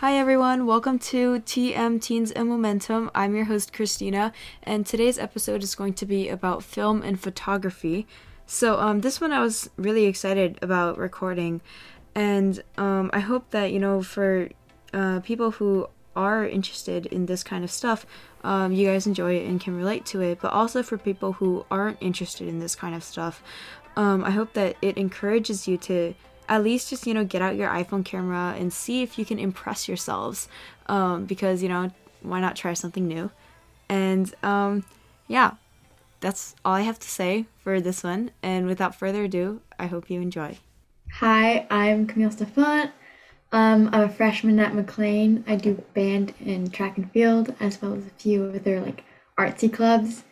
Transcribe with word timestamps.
Hi 0.00 0.16
everyone, 0.16 0.64
welcome 0.64 0.98
to 1.10 1.40
TM 1.40 2.00
Teens 2.00 2.30
and 2.30 2.48
Momentum. 2.48 3.10
I'm 3.14 3.36
your 3.36 3.44
host 3.44 3.74
Christina, 3.74 4.32
and 4.62 4.86
today's 4.86 5.18
episode 5.18 5.62
is 5.62 5.74
going 5.74 5.92
to 5.92 6.06
be 6.06 6.30
about 6.30 6.62
film 6.62 7.02
and 7.02 7.20
photography. 7.20 8.06
So, 8.46 8.80
um, 8.80 9.02
this 9.02 9.20
one 9.20 9.30
I 9.30 9.40
was 9.40 9.68
really 9.76 10.06
excited 10.06 10.58
about 10.62 10.96
recording, 10.96 11.60
and 12.14 12.62
um, 12.78 13.10
I 13.12 13.18
hope 13.18 13.50
that 13.50 13.72
you 13.72 13.78
know 13.78 14.02
for 14.02 14.48
uh, 14.94 15.20
people 15.20 15.50
who 15.50 15.86
are 16.16 16.48
interested 16.48 17.04
in 17.04 17.26
this 17.26 17.44
kind 17.44 17.62
of 17.62 17.70
stuff, 17.70 18.06
um, 18.42 18.72
you 18.72 18.86
guys 18.86 19.06
enjoy 19.06 19.34
it 19.34 19.46
and 19.46 19.60
can 19.60 19.76
relate 19.76 20.06
to 20.06 20.22
it. 20.22 20.38
But 20.40 20.54
also 20.54 20.82
for 20.82 20.96
people 20.96 21.34
who 21.34 21.66
aren't 21.70 21.98
interested 22.00 22.48
in 22.48 22.58
this 22.58 22.74
kind 22.74 22.94
of 22.94 23.04
stuff, 23.04 23.42
um, 23.96 24.24
I 24.24 24.30
hope 24.30 24.54
that 24.54 24.76
it 24.80 24.96
encourages 24.96 25.68
you 25.68 25.76
to 25.76 26.14
at 26.50 26.62
least 26.62 26.90
just 26.90 27.06
you 27.06 27.14
know 27.14 27.24
get 27.24 27.40
out 27.40 27.56
your 27.56 27.70
iphone 27.70 28.04
camera 28.04 28.54
and 28.58 28.72
see 28.72 29.02
if 29.02 29.18
you 29.18 29.24
can 29.24 29.38
impress 29.38 29.88
yourselves 29.88 30.48
um, 30.86 31.24
because 31.24 31.62
you 31.62 31.68
know 31.68 31.90
why 32.20 32.40
not 32.40 32.54
try 32.54 32.74
something 32.74 33.08
new 33.08 33.30
and 33.88 34.34
um, 34.42 34.84
yeah 35.28 35.52
that's 36.20 36.54
all 36.66 36.74
i 36.74 36.82
have 36.82 36.98
to 36.98 37.08
say 37.08 37.46
for 37.64 37.80
this 37.80 38.04
one 38.04 38.30
and 38.42 38.66
without 38.66 38.94
further 38.94 39.24
ado 39.24 39.62
i 39.78 39.86
hope 39.86 40.10
you 40.10 40.20
enjoy 40.20 40.58
Hi, 41.14 41.66
I'm 41.70 42.06
Camille 42.06 42.30
Stefan. 42.30 42.92
Um, 43.52 43.90
I'm 43.92 44.04
a 44.04 44.08
freshman 44.08 44.58
at 44.58 44.74
McLean. 44.74 45.44
I 45.46 45.56
do 45.56 45.82
band 45.92 46.32
and 46.40 46.72
track 46.72 46.96
and 46.96 47.10
field, 47.10 47.54
as 47.60 47.82
well 47.82 47.94
as 47.94 48.06
a 48.06 48.10
few 48.10 48.44
other 48.44 48.80
like 48.80 49.04
artsy 49.36 49.70
clubs, 49.70 50.22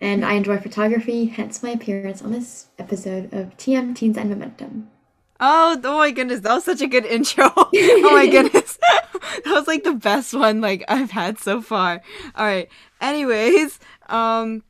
and 0.00 0.24
I 0.24 0.34
enjoy 0.34 0.58
photography. 0.58 1.26
Hence 1.26 1.62
my 1.62 1.70
appearance 1.70 2.22
on 2.22 2.32
this 2.32 2.68
episode 2.78 3.34
of 3.34 3.56
TM 3.58 3.94
Teens 3.94 4.16
and 4.16 4.30
Momentum. 4.30 4.90
Oh 5.40 5.80
oh 5.82 5.98
my 5.98 6.10
goodness 6.10 6.40
that 6.40 6.54
was 6.54 6.64
such 6.64 6.80
a 6.80 6.86
good 6.86 7.04
intro. 7.16 7.50
Oh 7.56 8.10
my 8.12 8.26
goodness. 8.26 8.78
That 9.44 9.52
was 9.52 9.68
like 9.68 9.84
the 9.84 9.94
best 9.94 10.32
one 10.34 10.60
like 10.60 10.84
i've 10.88 11.10
had 11.10 11.38
so 11.38 11.60
far. 11.60 12.00
All 12.34 12.46
right. 12.46 12.68
Anyways 13.00 13.78
um 14.08 14.62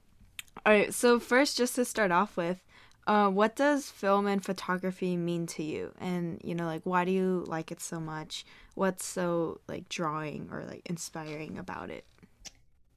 all 0.66 0.72
right 0.72 0.92
so 0.92 1.18
first 1.18 1.56
just 1.56 1.74
to 1.76 1.84
start 1.84 2.10
off 2.10 2.36
with 2.36 2.62
uh, 3.06 3.30
what 3.30 3.56
does 3.56 3.90
film 3.90 4.26
and 4.26 4.44
photography 4.44 5.16
mean 5.16 5.46
to 5.46 5.62
you? 5.62 5.94
And 5.98 6.40
you 6.44 6.54
know 6.54 6.66
like 6.66 6.82
why 6.84 7.04
do 7.04 7.10
you 7.10 7.44
like 7.46 7.72
it 7.72 7.80
so 7.80 7.98
much? 7.98 8.44
What's 8.74 9.06
so 9.06 9.60
like 9.66 9.88
drawing 9.88 10.48
or 10.52 10.64
like 10.64 10.82
inspiring 10.84 11.56
about 11.56 11.88
it? 11.90 12.04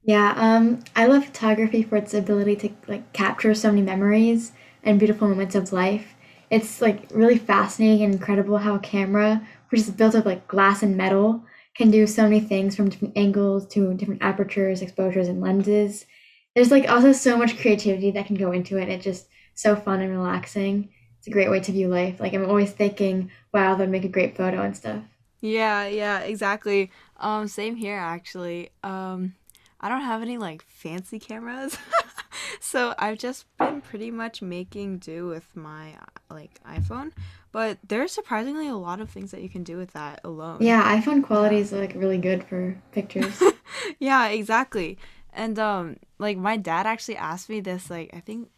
Yeah, 0.04 0.34
um, 0.36 0.84
I 0.96 1.06
love 1.06 1.26
photography 1.26 1.84
for 1.84 1.96
its 1.96 2.14
ability 2.14 2.56
to 2.58 2.70
like 2.88 3.14
capture 3.14 3.54
so 3.54 3.70
many 3.70 3.84
memories 3.84 4.52
and 4.84 5.00
beautiful 5.00 5.30
moments 5.30 5.56
of 5.56 5.72
life. 5.72 6.16
It's 6.52 6.82
like 6.82 7.08
really 7.12 7.38
fascinating 7.38 8.04
and 8.04 8.14
incredible 8.14 8.58
how 8.58 8.76
a 8.76 8.80
camera, 8.80 9.42
which 9.70 9.82
is 9.82 9.90
built 9.90 10.16
of 10.16 10.26
like 10.26 10.48
glass 10.48 10.84
and 10.84 10.98
metal, 10.98 11.44
can 11.76 11.90
do 11.90 12.06
so 12.06 12.24
many 12.24 12.42
things 12.42 12.76
from 12.76 12.90
different 12.90 13.18
angles 13.18 13.66
to 13.70 13.94
different 13.94 14.22
apertures, 14.22 14.82
exposures, 14.82 15.30
and 15.30 15.42
lenses. 15.42 16.06
There's 16.54 16.70
like 16.70 16.90
also 16.92 17.14
so 17.14 17.38
much 17.38 17.58
creativity 17.58 18.12
that 18.12 18.28
can 18.28 18.36
go 18.36 18.52
into 18.52 18.78
it. 18.78 18.90
It's 18.90 19.06
just 19.06 19.28
so 19.56 19.78
fun 19.78 20.02
and 20.02 20.12
relaxing. 20.12 20.90
It's 21.18 21.28
a 21.28 21.32
great 21.32 21.50
way 21.50 21.62
to 21.62 21.72
view 21.72 21.88
life. 21.88 22.20
Like 22.20 22.34
I'm 22.34 22.50
always 22.50 22.72
thinking, 22.72 23.32
wow, 23.54 23.76
that 23.76 23.80
would 23.80 23.90
make 23.90 24.04
a 24.04 24.10
great 24.10 24.36
photo 24.36 24.62
and 24.62 24.76
stuff. 24.76 25.04
Yeah, 25.40 25.88
yeah, 25.88 26.20
exactly. 26.20 26.92
Um, 27.18 27.48
same 27.48 27.78
here 27.78 27.98
actually. 27.98 28.72
Um, 28.84 29.36
I 29.80 29.88
don't 29.88 30.02
have 30.02 30.22
any 30.22 30.38
like 30.38 30.64
fancy 30.68 31.18
cameras. 31.18 31.78
So 32.60 32.94
I've 32.98 33.18
just 33.18 33.46
been 33.58 33.82
pretty 33.82 34.12
much 34.12 34.42
making 34.42 35.00
do 35.00 35.28
with 35.28 35.56
my 35.56 35.96
like 36.30 36.60
iPhone, 36.64 37.12
but 37.52 37.78
there's 37.88 38.12
surprisingly 38.12 38.68
a 38.68 38.76
lot 38.76 39.00
of 39.02 39.10
things 39.10 39.32
that 39.32 39.42
you 39.42 39.50
can 39.50 39.64
do 39.64 39.78
with 39.78 39.94
that 39.94 40.22
alone. 40.24 40.58
Yeah, 40.62 41.00
iPhone 41.00 41.24
quality 41.24 41.58
is 41.58 41.72
like 41.72 41.94
really 41.96 42.18
good 42.18 42.44
for 42.44 42.78
pictures. 42.92 43.42
Yeah, 44.00 44.28
exactly. 44.28 44.98
And 45.34 45.58
um 45.58 45.98
like 46.20 46.38
my 46.38 46.58
dad 46.58 46.86
actually 46.86 47.18
asked 47.18 47.50
me 47.50 47.62
this 47.62 47.90
like 47.90 48.10
I 48.14 48.20
think 48.20 48.50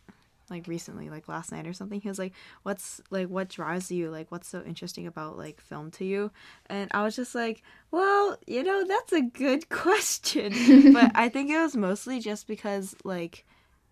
like 0.49 0.67
recently, 0.67 1.09
like 1.09 1.27
last 1.27 1.51
night 1.51 1.67
or 1.67 1.73
something. 1.73 2.01
He 2.01 2.07
was 2.09 2.19
like, 2.19 2.33
"What's 2.63 3.01
like 3.09 3.27
what 3.27 3.49
drives 3.49 3.91
you? 3.91 4.09
Like 4.09 4.31
what's 4.31 4.47
so 4.47 4.61
interesting 4.63 5.07
about 5.07 5.37
like 5.37 5.61
film 5.61 5.91
to 5.91 6.05
you?" 6.05 6.31
And 6.67 6.89
I 6.93 7.03
was 7.03 7.15
just 7.15 7.33
like, 7.35 7.63
"Well, 7.91 8.37
you 8.47 8.63
know, 8.63 8.85
that's 8.85 9.13
a 9.13 9.21
good 9.21 9.69
question." 9.83 10.93
But 10.93 11.11
I 11.15 11.29
think 11.29 11.49
it 11.49 11.57
was 11.57 11.75
mostly 11.75 12.19
just 12.19 12.47
because 12.47 12.95
like 13.03 13.45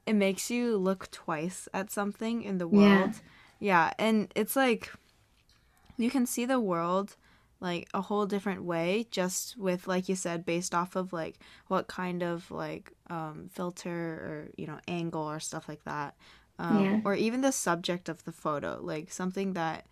it 0.06 0.14
makes 0.14 0.50
you 0.50 0.78
look 0.78 1.10
twice 1.12 1.68
at 1.74 1.92
something 1.92 2.44
in 2.44 2.58
the 2.58 2.68
world. 2.68 3.22
Yeah, 3.60 3.94
and 4.00 4.32
it's 4.36 4.56
like 4.56 4.92
you 5.98 6.10
can 6.10 6.26
see 6.26 6.46
the 6.46 6.60
world 6.60 7.16
like 7.60 7.88
a 7.94 8.02
whole 8.02 8.26
different 8.26 8.64
way 8.64 9.06
just 9.12 9.56
with 9.58 9.88
like 9.88 10.10
you 10.10 10.16
said 10.16 10.46
based 10.46 10.74
off 10.74 10.96
of 10.96 11.14
like 11.14 11.38
what 11.68 11.88
kind 11.88 12.24
of 12.24 12.50
like 12.50 12.92
um 13.10 13.50
filter 13.54 13.92
or 13.92 14.48
you 14.58 14.66
know 14.66 14.80
angle 14.88 15.30
or 15.30 15.40
stuff 15.40 15.70
like 15.70 15.84
that 15.84 16.16
Yeah. 16.58 16.94
um 16.96 17.02
or 17.06 17.14
even 17.14 17.42
the 17.42 17.52
subject 17.52 18.10
of 18.10 18.24
the 18.24 18.32
photo 18.32 18.80
like 18.82 19.12
something 19.12 19.54
that 19.54 19.86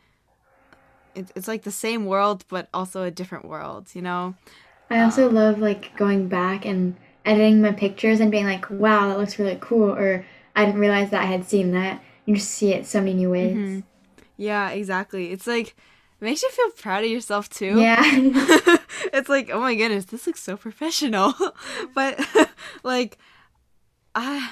it, 1.15 1.31
it's 1.35 1.47
like 1.47 1.63
the 1.63 1.71
same 1.71 2.05
world 2.05 2.45
but 2.49 2.67
also 2.73 3.03
a 3.03 3.11
different 3.11 3.45
world 3.45 3.89
you 3.93 4.01
know 4.01 4.35
I 4.89 5.01
also 5.01 5.27
um 5.27 5.35
love 5.35 5.59
like 5.59 5.95
going 5.95 6.27
back 6.27 6.65
and 6.65 6.95
editing 7.25 7.61
my 7.61 7.71
pictures 7.71 8.19
and 8.19 8.31
being 8.31 8.45
like, 8.45 8.69
wow, 8.69 9.07
that 9.07 9.17
looks 9.17 9.37
really 9.39 9.57
cool, 9.61 9.91
or 9.91 10.25
I 10.55 10.65
didn't 10.65 10.81
realize 10.81 11.09
that 11.11 11.21
I 11.21 11.25
had 11.25 11.45
seen 11.45 11.71
that. 11.71 12.01
You 12.25 12.35
just 12.35 12.51
see 12.51 12.73
it 12.73 12.85
so 12.85 12.99
many 12.99 13.13
new 13.15 13.29
ways. 13.31 13.55
mhm. 13.57 13.83
yeah 14.37 14.69
exactly 14.69 15.31
it's 15.31 15.47
like 15.47 15.69
it 15.69 16.23
makes 16.25 16.43
you 16.43 16.49
feel 16.51 16.69
proud 16.71 17.03
of 17.03 17.09
yourself 17.09 17.49
too 17.49 17.79
Yeah. 17.79 17.99
it's 19.13 19.29
like 19.29 19.49
oh 19.51 19.59
my 19.59 19.73
goodness 19.73 20.05
this 20.05 20.27
looks 20.27 20.41
so 20.43 20.55
professional 20.55 21.33
but 21.95 22.19
like 22.83 23.17
I 24.15 24.51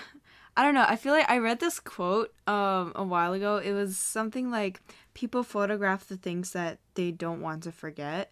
I 0.56 0.64
don't 0.64 0.74
know. 0.74 0.86
I 0.88 0.96
feel 0.96 1.14
like 1.14 1.30
I 1.30 1.38
read 1.38 1.60
this 1.60 1.80
quote 1.80 2.34
um 2.48 2.92
a 2.96 3.04
while 3.04 3.34
ago. 3.34 3.58
It 3.58 3.74
was 3.74 3.96
something 3.98 4.50
like 4.50 4.82
people 5.14 5.44
photograph 5.44 6.08
the 6.08 6.18
things 6.18 6.52
that 6.54 6.80
they 6.96 7.12
don't 7.12 7.42
want 7.42 7.64
to 7.64 7.72
forget. 7.72 8.32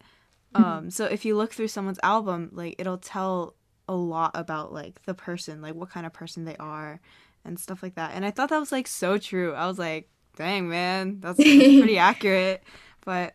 Um 0.54 0.90
so 0.90 1.04
if 1.04 1.24
you 1.24 1.36
look 1.36 1.52
through 1.52 1.68
someone's 1.68 2.00
album, 2.02 2.50
like 2.52 2.74
it'll 2.78 2.98
tell 2.98 3.54
a 3.88 3.94
lot 3.94 4.32
about 4.34 4.72
like 4.72 5.02
the 5.04 5.14
person, 5.14 5.60
like 5.62 5.74
what 5.74 5.90
kind 5.90 6.06
of 6.06 6.12
person 6.12 6.44
they 6.44 6.56
are 6.56 7.00
and 7.44 7.58
stuff 7.58 7.82
like 7.82 7.94
that. 7.94 8.12
And 8.14 8.24
I 8.24 8.30
thought 8.30 8.50
that 8.50 8.58
was 8.58 8.72
like 8.72 8.86
so 8.86 9.18
true. 9.18 9.54
I 9.54 9.66
was 9.66 9.78
like, 9.78 10.08
"Dang, 10.36 10.68
man, 10.68 11.20
that's, 11.20 11.36
pretty 11.42 11.98
accurate." 11.98 12.62
But 13.04 13.34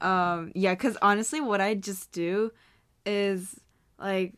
um 0.00 0.52
yeah, 0.54 0.74
cuz 0.76 0.96
honestly 1.02 1.40
what 1.40 1.60
I 1.60 1.74
just 1.74 2.12
do 2.12 2.52
is 3.04 3.58
like 3.98 4.34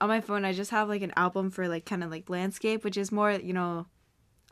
on 0.00 0.08
my 0.08 0.20
phone 0.20 0.44
I 0.44 0.52
just 0.52 0.70
have 0.70 0.88
like 0.88 1.02
an 1.02 1.12
album 1.16 1.50
for 1.50 1.68
like 1.68 1.84
kind 1.84 2.02
of 2.02 2.10
like 2.10 2.30
landscape, 2.30 2.82
which 2.84 2.96
is 2.96 3.12
more, 3.12 3.32
you 3.32 3.52
know, 3.52 3.86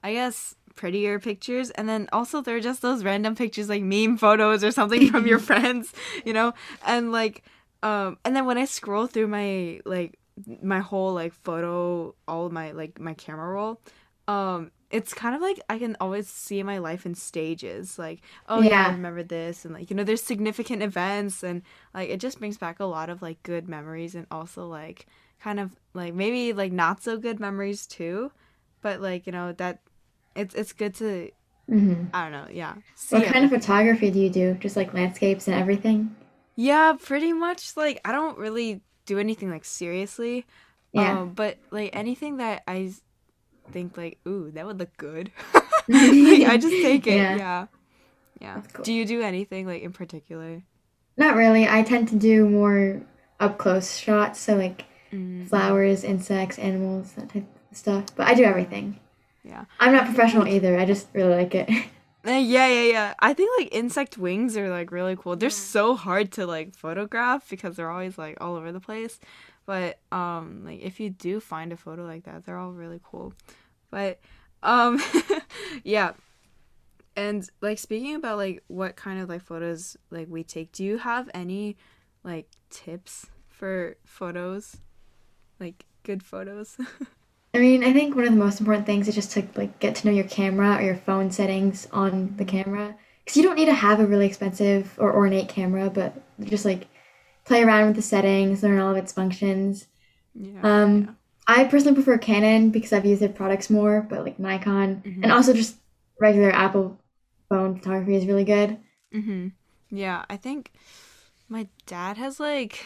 I 0.02 0.12
guess 0.12 0.54
prettier 0.74 1.20
pictures 1.20 1.70
and 1.70 1.88
then 1.88 2.08
also 2.12 2.40
there 2.42 2.56
are 2.56 2.60
just 2.60 2.82
those 2.82 3.04
random 3.04 3.34
pictures 3.36 3.68
like 3.68 3.82
meme 3.82 4.18
photos 4.18 4.64
or 4.64 4.72
something 4.72 5.08
from 5.10 5.26
your 5.26 5.38
friends, 5.50 5.92
you 6.26 6.32
know? 6.34 6.52
And 6.86 7.10
like 7.10 7.42
um 7.82 8.18
and 8.24 8.36
then 8.36 8.44
when 8.44 8.58
I 8.58 8.66
scroll 8.66 9.06
through 9.06 9.28
my 9.28 9.80
like 9.86 10.18
my 10.62 10.80
whole 10.80 11.12
like 11.14 11.32
photo 11.32 12.14
all 12.26 12.46
of 12.46 12.52
my 12.52 12.72
like 12.72 12.98
my 13.00 13.14
camera 13.14 13.48
roll, 13.50 13.80
um 14.28 14.70
it's 14.90 15.12
kind 15.12 15.34
of 15.34 15.42
like 15.42 15.60
I 15.68 15.78
can 15.78 15.96
always 16.00 16.28
see 16.28 16.62
my 16.62 16.78
life 16.78 17.04
in 17.04 17.14
stages. 17.14 17.98
Like, 17.98 18.22
oh 18.48 18.60
yeah, 18.60 18.86
I 18.88 18.92
remember 18.92 19.22
this 19.24 19.64
and 19.64 19.74
like 19.74 19.90
you 19.90 19.96
know 19.96 20.04
there's 20.04 20.22
significant 20.22 20.82
events 20.82 21.42
and 21.42 21.62
like 21.92 22.10
it 22.10 22.20
just 22.20 22.38
brings 22.38 22.58
back 22.58 22.80
a 22.80 22.84
lot 22.84 23.10
of 23.10 23.22
like 23.22 23.42
good 23.42 23.68
memories 23.68 24.14
and 24.14 24.26
also 24.30 24.66
like 24.66 25.06
kind 25.40 25.58
of 25.60 25.76
like 25.94 26.14
maybe 26.14 26.52
like 26.52 26.72
not 26.72 27.02
so 27.02 27.18
good 27.18 27.40
memories 27.40 27.86
too 27.86 28.30
but 28.82 29.00
like 29.00 29.26
you 29.26 29.32
know 29.32 29.52
that 29.52 29.80
it's 30.34 30.54
it's 30.54 30.72
good 30.72 30.94
to 30.94 31.30
hmm 31.68 32.04
i 32.12 32.22
don't 32.22 32.32
know 32.32 32.46
yeah 32.50 32.74
What 33.10 33.24
see 33.24 33.24
kind 33.24 33.44
of 33.44 33.50
photography 33.50 34.10
do 34.10 34.20
you 34.20 34.30
do? 34.30 34.54
Just 34.54 34.76
like 34.76 34.94
landscapes 34.94 35.48
and 35.48 35.56
everything? 35.56 36.14
yeah 36.56 36.94
pretty 37.00 37.32
much 37.32 37.76
like 37.76 38.00
i 38.04 38.12
don't 38.12 38.38
really 38.38 38.80
do 39.06 39.18
anything 39.18 39.50
like 39.50 39.64
seriously 39.64 40.46
Yeah. 40.92 41.20
um 41.20 41.34
but 41.34 41.58
like 41.70 41.90
anything 41.94 42.38
that 42.38 42.62
I 42.66 42.92
think 43.72 43.96
like 43.96 44.18
ooh 44.26 44.50
that 44.52 44.66
would 44.66 44.78
look 44.78 44.94
good 44.98 45.30
like 45.88 46.42
i 46.48 46.56
just 46.58 46.74
take 46.82 47.06
it 47.06 47.16
Yeah, 47.16 47.36
yeah 47.36 47.66
yeah 48.40 48.62
cool. 48.72 48.84
do 48.84 48.92
you 48.92 49.04
do 49.06 49.22
anything 49.22 49.66
like 49.66 49.82
in 49.82 49.92
particular 49.92 50.62
Not 51.16 51.36
really. 51.36 51.68
I 51.68 51.82
tend 51.82 52.08
to 52.08 52.16
do 52.16 52.48
more 52.48 53.00
up 53.38 53.56
close 53.58 53.96
shots, 53.96 54.40
so 54.40 54.56
like 54.56 54.84
mm-hmm. 55.12 55.44
flowers, 55.46 56.02
insects, 56.04 56.58
animals, 56.58 57.12
that 57.12 57.28
type 57.30 57.46
of 57.70 57.76
stuff. 57.76 58.04
But 58.16 58.26
I 58.26 58.34
do 58.34 58.42
everything. 58.44 58.98
yeah 59.44 59.64
I'm 59.78 59.92
not 59.92 60.06
professional 60.06 60.48
either. 60.48 60.76
I 60.78 60.84
just 60.84 61.06
really 61.14 61.34
like 61.36 61.54
it. 61.54 61.68
Yeah, 62.26 62.66
yeah, 62.66 62.82
yeah. 62.82 63.14
I 63.18 63.34
think 63.34 63.50
like 63.58 63.68
insect 63.74 64.16
wings 64.16 64.56
are 64.56 64.70
like 64.70 64.90
really 64.90 65.16
cool. 65.16 65.36
They're 65.36 65.50
so 65.50 65.94
hard 65.94 66.32
to 66.32 66.46
like 66.46 66.74
photograph 66.74 67.48
because 67.50 67.76
they're 67.76 67.90
always 67.90 68.16
like 68.16 68.38
all 68.40 68.56
over 68.56 68.72
the 68.72 68.80
place. 68.80 69.20
But 69.66 69.98
um 70.10 70.62
like 70.64 70.80
if 70.80 71.00
you 71.00 71.10
do 71.10 71.40
find 71.40 71.72
a 71.72 71.76
photo 71.76 72.04
like 72.04 72.24
that, 72.24 72.44
they're 72.46 72.58
all 72.58 72.72
really 72.72 73.00
cool. 73.02 73.34
But 73.90 74.20
um 74.62 75.00
yeah, 75.84 76.12
and 77.16 77.48
like 77.60 77.78
speaking 77.78 78.14
about 78.14 78.38
like 78.38 78.62
what 78.68 78.96
kind 78.96 79.20
of 79.20 79.28
like 79.28 79.42
photos 79.42 79.96
like 80.10 80.28
we 80.28 80.44
take, 80.44 80.72
do 80.72 80.84
you 80.84 80.98
have 80.98 81.28
any 81.34 81.76
like 82.22 82.48
tips 82.70 83.26
for 83.48 83.96
photos, 84.04 84.78
like 85.60 85.84
good 86.02 86.22
photos. 86.22 86.78
I 87.54 87.58
mean, 87.58 87.84
I 87.84 87.92
think 87.92 88.14
one 88.16 88.24
of 88.24 88.32
the 88.32 88.38
most 88.38 88.60
important 88.60 88.86
things 88.86 89.08
is 89.08 89.14
just 89.14 89.30
to 89.32 89.46
like 89.54 89.78
get 89.78 89.94
to 89.96 90.06
know 90.06 90.12
your 90.12 90.24
camera 90.24 90.76
or 90.76 90.82
your 90.82 90.96
phone 90.96 91.30
settings 91.30 91.86
on 91.92 92.34
the 92.36 92.44
camera. 92.44 92.96
Because 93.24 93.36
you 93.36 93.42
don't 93.42 93.56
need 93.56 93.66
to 93.66 93.74
have 93.74 94.00
a 94.00 94.06
really 94.06 94.26
expensive 94.26 94.94
or 94.98 95.14
ornate 95.14 95.48
camera, 95.48 95.88
but 95.88 96.14
just 96.42 96.64
like 96.64 96.88
play 97.44 97.62
around 97.62 97.86
with 97.88 97.96
the 97.96 98.02
settings, 98.02 98.62
learn 98.62 98.78
all 98.80 98.90
of 98.90 98.96
its 98.96 99.12
functions. 99.12 99.86
yeah. 100.34 100.60
Um, 100.62 101.16
I 101.46 101.64
personally 101.64 101.94
prefer 101.94 102.18
Canon 102.18 102.70
because 102.70 102.92
I've 102.92 103.04
used 103.04 103.20
their 103.20 103.28
products 103.28 103.68
more, 103.70 104.00
but 104.08 104.24
like 104.24 104.38
Nikon 104.38 105.02
and 105.22 105.30
also 105.30 105.52
just 105.52 105.76
regular 106.18 106.50
Apple 106.50 106.98
phone 107.48 107.76
photography 107.78 108.16
is 108.16 108.26
really 108.26 108.44
good. 108.44 108.78
Mm-hmm. 109.14 109.48
Yeah, 109.90 110.24
I 110.28 110.36
think 110.36 110.72
my 111.48 111.68
dad 111.86 112.16
has 112.16 112.40
like 112.40 112.84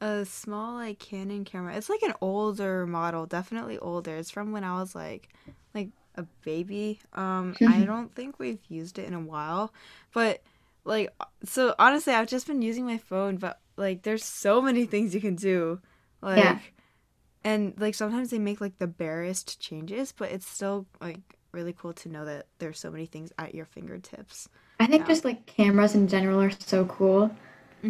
a 0.00 0.24
small 0.24 0.74
like 0.74 0.98
Canon 0.98 1.44
camera. 1.44 1.76
It's 1.76 1.88
like 1.88 2.02
an 2.02 2.14
older 2.20 2.86
model, 2.86 3.26
definitely 3.26 3.78
older. 3.78 4.16
It's 4.16 4.30
from 4.30 4.52
when 4.52 4.64
I 4.64 4.80
was 4.80 4.94
like 4.94 5.28
like 5.74 5.90
a 6.16 6.24
baby. 6.42 7.00
Um 7.14 7.56
I 7.66 7.84
don't 7.86 8.14
think 8.14 8.38
we've 8.38 8.60
used 8.68 8.98
it 8.98 9.06
in 9.06 9.14
a 9.14 9.20
while, 9.20 9.72
but 10.12 10.42
like 10.84 11.10
so 11.44 11.74
honestly, 11.78 12.12
I've 12.14 12.28
just 12.28 12.46
been 12.46 12.62
using 12.62 12.86
my 12.86 12.98
phone, 12.98 13.36
but 13.36 13.60
like 13.76 14.02
there's 14.02 14.24
so 14.24 14.60
many 14.62 14.86
things 14.86 15.14
you 15.14 15.20
can 15.20 15.36
do. 15.36 15.80
Like 16.22 16.56
Yeah. 16.56 16.60
and 17.44 17.74
like 17.80 17.94
sometimes 17.94 18.30
they 18.30 18.38
make 18.38 18.60
like 18.60 18.78
the 18.78 18.86
barest 18.86 19.60
changes, 19.60 20.12
but 20.12 20.30
it's 20.32 20.46
still 20.46 20.86
like 21.00 21.20
really 21.52 21.72
cool 21.72 21.92
to 21.94 22.08
know 22.08 22.24
that 22.24 22.46
there's 22.58 22.78
so 22.78 22.90
many 22.90 23.06
things 23.06 23.32
at 23.38 23.54
your 23.54 23.64
fingertips. 23.66 24.48
I 24.80 24.86
think 24.86 25.06
Yeah. 25.06 25.06
just 25.06 25.24
like 25.24 25.46
cameras 25.46 25.94
in 25.94 26.08
general 26.08 26.40
are 26.40 26.50
so 26.50 26.84
cool. 26.86 27.30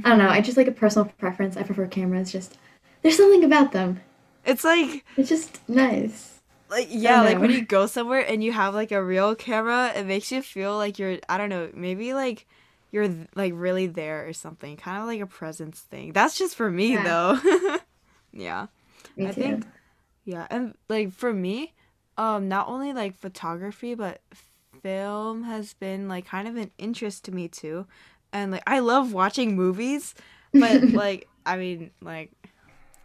I 0.05 0.11
don't 0.11 0.19
know. 0.19 0.29
I 0.29 0.41
just 0.41 0.57
like 0.57 0.67
a 0.69 0.73
personal 0.73 1.07
preference. 1.19 1.57
I 1.57 1.63
prefer 1.63 1.87
cameras. 1.87 2.33
Just 2.33 2.59
there's 3.03 3.17
something 3.17 3.45
about 3.45 3.73
them. 3.73 4.01
It's 4.45 4.65
like 4.65 5.05
It's 5.17 5.29
just 5.29 5.61
nice. 5.69 6.41
like 6.71 6.89
yeah, 6.91 7.23
like 7.23 7.39
when 7.39 7.51
you 7.51 7.65
go 7.65 7.87
somewhere 7.87 8.21
and 8.27 8.43
you 8.45 8.53
have 8.53 8.75
like 8.75 8.93
a 8.93 9.03
real 9.03 9.35
camera, 9.35 9.93
it 9.95 10.05
makes 10.07 10.31
you 10.31 10.43
feel 10.43 10.77
like 10.77 10.99
you're 10.99 11.19
I 11.29 11.39
don't 11.39 11.49
know, 11.49 11.71
maybe 11.75 12.13
like 12.15 12.47
you're 12.91 13.09
like 13.35 13.53
really 13.57 13.87
there 13.87 14.27
or 14.29 14.33
something. 14.33 14.77
Kind 14.77 15.01
of 15.01 15.07
like 15.07 15.21
a 15.21 15.27
presence 15.27 15.81
thing. 15.81 16.13
That's 16.13 16.37
just 16.39 16.55
for 16.57 16.71
me 16.71 16.97
Yeah. 16.97 17.03
though. 17.03 17.39
yeah. 18.33 18.67
Me 19.17 19.27
I 19.27 19.33
too. 19.33 19.61
think 19.61 19.67
yeah, 20.25 20.47
and 20.51 20.75
like 20.89 21.13
for 21.13 21.33
me, 21.33 21.75
um 22.19 22.49
not 22.49 22.69
only 22.69 22.93
like 22.93 23.17
photography 23.17 23.95
but 23.95 24.21
film 24.83 25.45
has 25.45 25.75
been 25.75 26.09
like 26.09 26.27
kind 26.27 26.49
of 26.49 26.57
an 26.57 26.71
interest 26.79 27.25
to 27.25 27.33
me 27.33 27.49
too. 27.49 27.87
And 28.33 28.53
like 28.53 28.63
I 28.67 28.81
love 28.81 29.13
watching 29.13 29.57
movies, 29.57 30.15
but 30.53 30.83
like 30.93 31.29
I 31.47 31.57
mean 31.57 31.91
like 32.03 32.33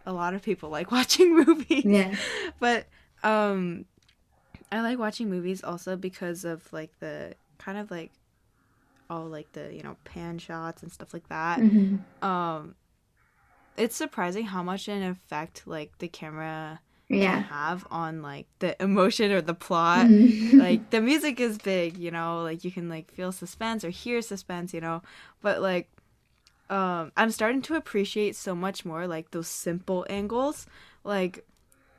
a 0.06 0.12
lot 0.12 0.34
of 0.34 0.42
people 0.42 0.68
like 0.70 0.90
watching 0.98 1.34
movies 1.34 1.84
yeah. 1.86 2.14
but 2.60 2.86
um 3.22 3.86
i 4.70 4.82
like 4.82 4.98
watching 4.98 5.30
movies 5.30 5.64
also 5.64 5.96
because 5.96 6.44
of 6.44 6.70
like 6.74 6.90
the 7.00 7.34
kind 7.56 7.78
of 7.78 7.90
like 7.90 8.12
all 9.08 9.24
like 9.24 9.50
the 9.52 9.74
you 9.74 9.82
know 9.82 9.96
pan 10.04 10.38
shots 10.38 10.82
and 10.82 10.92
stuff 10.92 11.14
like 11.14 11.26
that 11.30 11.58
Mhm. 11.58 12.00
um 12.22 12.74
it's 13.78 13.96
surprising 13.96 14.44
how 14.44 14.62
much 14.62 14.88
an 14.88 15.02
effect 15.02 15.66
like 15.66 15.96
the 15.98 16.08
camera 16.08 16.80
Yeah. 17.08 17.40
have 17.42 17.86
on 17.90 18.22
like 18.22 18.46
the 18.60 18.80
emotion 18.82 19.30
or 19.30 19.40
the 19.42 19.54
plot 19.54 20.06
Mhm. 20.06 20.58
like 20.58 20.90
the 20.90 21.00
music 21.00 21.38
is 21.40 21.58
big 21.58 21.96
you 21.98 22.10
know 22.10 22.42
like 22.42 22.64
you 22.64 22.70
can 22.72 22.88
like 22.88 23.10
feel 23.12 23.30
suspense 23.32 23.84
or 23.84 23.90
hear 23.90 24.22
suspense 24.22 24.72
you 24.74 24.80
know 24.80 25.02
but 25.42 25.60
like 25.60 25.88
um 26.70 27.12
i'm 27.16 27.30
starting 27.30 27.60
to 27.62 27.74
appreciate 27.74 28.34
so 28.34 28.54
much 28.54 28.84
more 28.84 29.06
like 29.06 29.30
those 29.32 29.48
simple 29.48 30.06
angles 30.08 30.66
like 31.04 31.44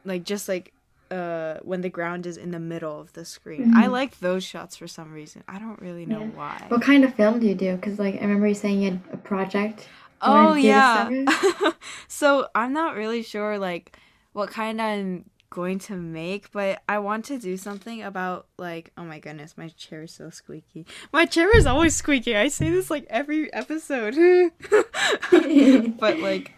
like 0.04 0.24
just 0.24 0.50
like 0.50 0.74
uh 1.12 1.56
when 1.62 1.82
the 1.82 1.90
ground 1.90 2.26
is 2.26 2.36
in 2.36 2.50
the 2.50 2.60
middle 2.60 3.00
of 3.00 3.14
the 3.14 3.24
screen 3.24 3.72
i 3.76 3.86
Mhm. 3.86 3.92
like 3.92 4.20
those 4.20 4.44
shots 4.44 4.76
for 4.76 4.88
some 4.88 5.14
reason 5.14 5.44
i 5.48 5.60
don't 5.60 5.80
really 5.80 6.06
know 6.08 6.22
Yeah. 6.22 6.36
why 6.40 6.66
What 6.70 6.82
kind 6.82 7.04
of 7.06 7.14
film 7.14 7.40
do 7.40 7.46
you 7.48 7.54
do? 7.56 7.76
Because 7.76 8.00
like 8.00 8.16
I 8.16 8.22
remember 8.22 8.48
you 8.48 8.56
saying 8.56 8.82
you 8.82 8.90
had 8.92 9.00
a 9.14 9.18
project. 9.18 9.88
oh 10.22 10.56
wanted 10.56 10.56
to 10.56 11.10
do 11.10 11.26
this 11.26 11.30
yeah 11.30 11.72
so 12.08 12.48
i'm 12.56 12.74
not 12.74 12.96
really 12.96 13.22
sure 13.22 13.60
like 13.60 13.96
what 14.36 14.50
kind 14.52 14.82
i'm 14.82 15.24
going 15.50 15.80
to 15.80 15.96
make 15.96 16.52
but 16.52 16.82
i 16.90 17.00
want 17.00 17.24
to 17.24 17.38
do 17.40 17.56
something 17.56 18.04
about 18.04 18.48
like 18.58 18.92
oh 18.98 19.06
my 19.06 19.20
goodness 19.20 19.58
my 19.58 19.70
chair 19.70 20.04
is 20.04 20.12
so 20.12 20.30
squeaky. 20.30 20.86
My 21.14 21.26
chair 21.26 21.56
is 21.56 21.66
always 21.66 21.96
squeaky. 21.96 22.36
I 22.36 22.50
say 22.50 22.70
this 22.70 22.90
like 22.92 23.06
every 23.10 23.54
episode. 23.54 24.16
But 26.00 26.20
like 26.20 26.52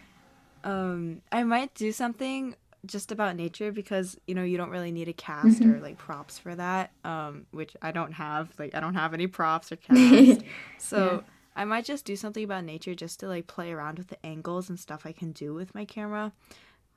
um 0.64 1.22
i 1.30 1.44
might 1.44 1.72
do 1.74 1.92
something 1.92 2.56
just 2.86 3.12
about 3.12 3.36
nature 3.36 3.70
because 3.70 4.16
you 4.26 4.34
know 4.34 4.42
you 4.42 4.56
don't 4.56 4.70
really 4.70 4.90
need 4.90 5.06
a 5.08 5.12
cast 5.12 5.62
or 5.62 5.78
like 5.80 5.98
props 5.98 6.38
for 6.38 6.54
that 6.54 6.90
um 7.04 7.46
which 7.52 7.76
i 7.82 7.90
don't 7.92 8.12
have 8.12 8.50
like 8.58 8.74
i 8.74 8.80
don't 8.80 8.94
have 8.94 9.14
any 9.14 9.26
props 9.28 9.70
or 9.70 9.76
cast 9.76 10.40
so 10.78 10.98
Yeah. 10.98 11.20
I 11.56 11.64
might 11.64 11.84
just 11.84 12.04
do 12.04 12.14
something 12.14 12.44
about 12.44 12.62
nature 12.64 12.94
just 12.94 13.18
to 13.20 13.26
like 13.26 13.48
play 13.48 13.72
around 13.72 13.98
with 13.98 14.06
the 14.08 14.24
angles 14.24 14.68
and 14.68 14.78
stuff 14.78 15.02
I 15.04 15.10
can 15.10 15.32
do 15.32 15.52
with 15.52 15.74
my 15.74 15.84
camera. 15.84 16.30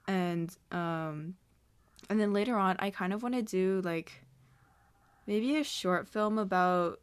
And 0.08 0.56
um 0.72 1.36
and 2.10 2.20
then 2.20 2.34
later 2.34 2.56
on 2.58 2.76
I 2.80 2.90
kind 2.90 3.14
of 3.14 3.24
want 3.24 3.36
to 3.36 3.42
do 3.42 3.82
like 3.84 4.24
maybe 5.28 5.58
a 5.58 5.64
short 5.64 6.08
film 6.08 6.38
about 6.38 7.00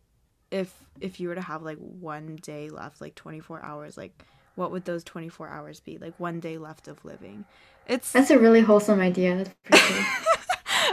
if 0.50 0.72
if 1.00 1.20
you 1.20 1.28
were 1.28 1.34
to 1.34 1.40
have 1.40 1.62
like 1.62 1.78
one 1.78 2.36
day 2.36 2.68
left, 2.70 3.00
like 3.00 3.14
24 3.14 3.62
hours, 3.62 3.96
like 3.96 4.24
what 4.54 4.72
would 4.72 4.84
those 4.84 5.04
24 5.04 5.48
hours 5.48 5.80
be? 5.80 5.98
Like 5.98 6.18
one 6.18 6.40
day 6.40 6.58
left 6.58 6.88
of 6.88 7.04
living. 7.04 7.44
It's 7.86 8.12
That's 8.12 8.30
a 8.30 8.38
really 8.38 8.60
wholesome 8.60 9.00
idea. 9.00 9.46
Cool. 9.70 9.80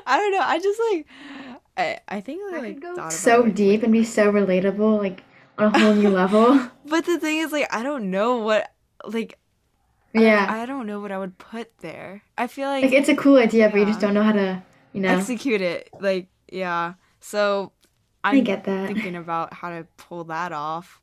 I 0.07 0.17
don't 0.17 0.31
know. 0.31 0.41
I 0.41 0.59
just 0.59 0.79
like 0.91 1.07
I 1.77 1.99
I 2.07 2.21
think 2.21 2.41
I 2.53 2.59
like 2.59 2.81
could 2.81 2.81
go 2.81 3.09
so 3.09 3.47
deep 3.47 3.83
and 3.83 3.91
be 3.91 4.03
so 4.03 4.31
relatable, 4.31 4.99
like 4.99 5.23
on 5.57 5.73
a 5.73 5.79
whole 5.79 5.93
new 5.93 6.09
level. 6.09 6.69
But 6.87 7.05
the 7.05 7.17
thing 7.17 7.39
is, 7.39 7.51
like, 7.51 7.67
I 7.73 7.81
don't 7.81 8.11
know 8.11 8.37
what, 8.37 8.71
like, 9.03 9.39
Yeah. 10.21 10.45
I, 10.49 10.65
don't 10.65 10.87
know 10.87 10.99
what 10.99 11.11
I 11.11 11.17
would 11.17 11.37
put 11.37 11.77
there. 11.79 12.21
I 12.37 12.47
feel 12.47 12.67
like, 12.69 12.83
Like 12.83 12.93
it's 12.93 13.09
a 13.09 13.15
cool 13.15 13.37
idea, 13.37 13.69
but 13.69 13.77
you 13.79 13.85
just 13.85 13.99
don't 13.99 14.13
know 14.13 14.23
how 14.23 14.31
to, 14.33 14.63
you 14.93 15.01
know. 15.01 15.09
execute 15.17 15.61
it. 15.61 15.89
Like, 15.99 16.27
yeah. 16.51 16.93
So 17.19 17.71
I 18.23 18.37
I'm 18.37 18.43
get 18.43 18.63
that. 18.65 18.87
thinking 18.87 19.15
about 19.15 19.53
how 19.53 19.69
to 19.69 19.85
pull 19.97 20.23
that 20.25 20.51
off. 20.51 21.01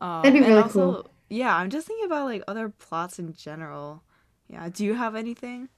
Um, 0.00 0.22
That'd 0.22 0.34
be 0.40 0.46
really 0.48 0.62
also- 0.62 0.92
cool. 1.02 1.10
Yeah, 1.30 1.54
I'm 1.54 1.68
just 1.68 1.86
thinking 1.86 2.06
about 2.06 2.24
like 2.24 2.42
other 2.48 2.70
plots 2.70 3.18
in 3.18 3.34
general. 3.34 4.02
Yeah. 4.48 4.68
Do 4.72 4.84
you 4.84 4.94
have 4.94 5.14
anything? 5.14 5.68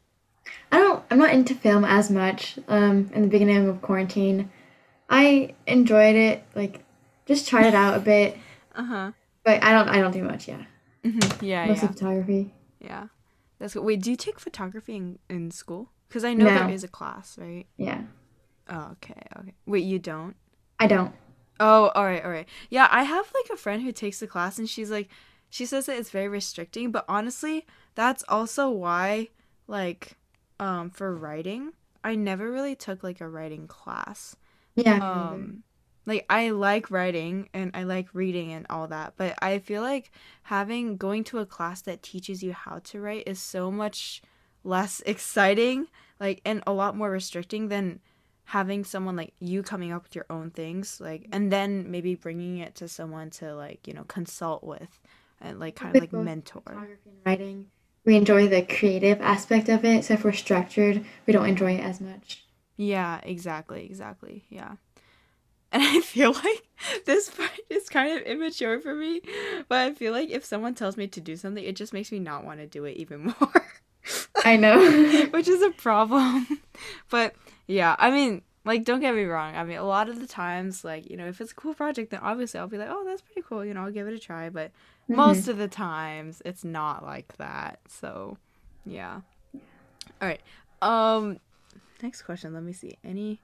I 0.70 0.78
don't. 0.78 1.02
I'm 1.10 1.18
not 1.18 1.30
into 1.30 1.54
film 1.56 1.84
as 1.84 2.08
much. 2.10 2.56
Um, 2.68 3.10
in 3.12 3.22
the 3.22 3.28
beginning 3.28 3.68
of 3.68 3.82
quarantine, 3.82 4.50
I 5.08 5.54
enjoyed 5.66 6.14
it. 6.14 6.44
Like, 6.54 6.84
just 7.26 7.48
tried 7.48 7.66
it 7.66 7.74
out 7.74 7.96
a 7.96 8.00
bit, 8.00 8.38
Uh 8.76 8.84
huh. 8.84 9.12
but 9.44 9.62
I 9.64 9.72
don't. 9.72 9.88
I 9.88 10.00
don't 10.00 10.12
do 10.12 10.22
much. 10.22 10.46
Yeah, 10.48 10.62
Yeah. 11.02 11.66
mostly 11.66 11.66
Yeah. 11.66 11.86
photography. 11.88 12.54
Yeah. 12.80 13.08
That's 13.58 13.74
good. 13.74 13.84
Wait, 13.84 14.00
do 14.02 14.10
you 14.10 14.16
take 14.16 14.40
photography 14.40 14.96
in, 14.96 15.18
in 15.28 15.50
school? 15.50 15.90
Because 16.08 16.24
I 16.24 16.34
know 16.34 16.46
No. 16.46 16.54
there 16.54 16.70
is 16.70 16.82
a 16.82 16.88
class, 16.88 17.36
right? 17.38 17.66
Yeah, 17.76 18.02
Oh, 18.68 18.90
okay. 18.92 19.14
Okay. 19.38 19.54
Wait, 19.66 19.84
you 19.84 19.98
don't? 19.98 20.34
I 20.78 20.86
don't. 20.86 21.12
Oh, 21.58 21.88
all 21.94 22.04
right, 22.04 22.24
all 22.24 22.30
right. 22.30 22.48
Yeah, 22.70 22.88
I 22.90 23.02
have 23.02 23.30
like 23.34 23.50
a 23.52 23.56
friend 23.56 23.82
who 23.82 23.92
takes 23.92 24.20
the 24.20 24.26
class 24.26 24.58
and 24.58 24.68
she's 24.68 24.90
like 24.90 25.08
she 25.50 25.66
says 25.66 25.86
that 25.86 25.98
it's 25.98 26.10
very 26.10 26.28
restricting, 26.28 26.90
but 26.92 27.04
honestly, 27.08 27.66
that's 27.96 28.24
also 28.28 28.70
why 28.70 29.28
like 29.66 30.16
um 30.58 30.88
for 30.90 31.14
writing, 31.14 31.72
I 32.02 32.14
never 32.14 32.50
really 32.50 32.74
took 32.76 33.02
like 33.02 33.20
a 33.20 33.28
writing 33.28 33.66
class. 33.66 34.36
Yeah. 34.74 34.96
Um 35.02 35.64
like 36.06 36.26
I 36.30 36.50
like 36.50 36.90
writing 36.90 37.48
and 37.52 37.70
I 37.74 37.84
like 37.84 38.08
reading 38.14 38.52
and 38.52 38.66
all 38.70 38.88
that, 38.88 39.14
but 39.16 39.34
I 39.42 39.58
feel 39.58 39.82
like 39.82 40.10
having 40.44 40.96
going 40.96 41.24
to 41.24 41.38
a 41.38 41.46
class 41.46 41.82
that 41.82 42.02
teaches 42.02 42.42
you 42.42 42.52
how 42.52 42.80
to 42.84 43.00
write 43.00 43.24
is 43.26 43.38
so 43.40 43.70
much 43.70 44.22
less 44.64 45.00
exciting, 45.06 45.86
like 46.18 46.40
and 46.44 46.62
a 46.66 46.72
lot 46.72 46.96
more 46.96 47.10
restricting 47.10 47.68
than 47.68 48.00
having 48.44 48.82
someone 48.84 49.14
like 49.14 49.32
you 49.38 49.62
coming 49.62 49.92
up 49.92 50.02
with 50.02 50.14
your 50.14 50.26
own 50.30 50.50
things, 50.50 51.00
like 51.00 51.26
and 51.32 51.52
then 51.52 51.90
maybe 51.90 52.14
bringing 52.14 52.58
it 52.58 52.74
to 52.76 52.88
someone 52.88 53.30
to 53.30 53.54
like, 53.54 53.86
you 53.86 53.94
know, 53.94 54.04
consult 54.04 54.64
with 54.64 55.00
and 55.40 55.60
like 55.60 55.76
kind 55.76 55.96
of 55.96 56.00
like 56.00 56.12
mentor. 56.12 56.88
writing. 57.24 57.66
We 58.04 58.16
enjoy 58.16 58.48
the 58.48 58.62
creative 58.62 59.20
aspect 59.20 59.68
of 59.68 59.84
it, 59.84 60.06
so 60.06 60.14
if 60.14 60.24
we're 60.24 60.32
structured, 60.32 61.04
we 61.26 61.34
don't 61.34 61.46
enjoy 61.46 61.74
it 61.74 61.84
as 61.84 62.00
much. 62.00 62.44
Yeah, 62.78 63.20
exactly, 63.22 63.84
exactly. 63.84 64.46
Yeah. 64.48 64.76
And 65.72 65.82
I 65.82 66.00
feel 66.00 66.32
like 66.32 66.68
this 67.06 67.30
part 67.30 67.50
is 67.68 67.88
kind 67.88 68.18
of 68.18 68.26
immature 68.26 68.80
for 68.80 68.94
me, 68.94 69.20
but 69.68 69.78
I 69.78 69.94
feel 69.94 70.12
like 70.12 70.30
if 70.30 70.44
someone 70.44 70.74
tells 70.74 70.96
me 70.96 71.06
to 71.08 71.20
do 71.20 71.36
something, 71.36 71.62
it 71.62 71.76
just 71.76 71.92
makes 71.92 72.10
me 72.10 72.18
not 72.18 72.44
want 72.44 72.60
to 72.60 72.66
do 72.66 72.84
it 72.84 72.96
even 72.96 73.24
more. 73.40 73.66
I 74.44 74.56
know. 74.56 75.26
Which 75.30 75.48
is 75.48 75.62
a 75.62 75.70
problem. 75.70 76.46
But 77.08 77.34
yeah, 77.66 77.94
I 77.98 78.10
mean, 78.10 78.42
like, 78.64 78.84
don't 78.84 79.00
get 79.00 79.14
me 79.14 79.24
wrong. 79.24 79.54
I 79.54 79.64
mean, 79.64 79.78
a 79.78 79.84
lot 79.84 80.08
of 80.08 80.20
the 80.20 80.26
times, 80.26 80.84
like, 80.84 81.08
you 81.08 81.16
know, 81.16 81.26
if 81.26 81.40
it's 81.40 81.52
a 81.52 81.54
cool 81.54 81.74
project, 81.74 82.10
then 82.10 82.20
obviously 82.20 82.60
I'll 82.60 82.66
be 82.66 82.78
like, 82.78 82.88
oh, 82.90 83.04
that's 83.06 83.22
pretty 83.22 83.42
cool. 83.46 83.64
You 83.64 83.74
know, 83.74 83.82
I'll 83.82 83.92
give 83.92 84.08
it 84.08 84.14
a 84.14 84.18
try. 84.18 84.48
But 84.48 84.72
most 85.08 85.48
of 85.48 85.58
the 85.58 85.68
times 85.68 86.40
it's 86.44 86.64
not 86.64 87.04
like 87.04 87.36
that. 87.38 87.80
So, 87.88 88.38
yeah. 88.86 89.20
All 89.54 90.28
right. 90.28 90.40
Um 90.82 91.38
next 92.02 92.22
question, 92.22 92.54
let 92.54 92.62
me 92.62 92.72
see. 92.72 92.96
Any 93.04 93.40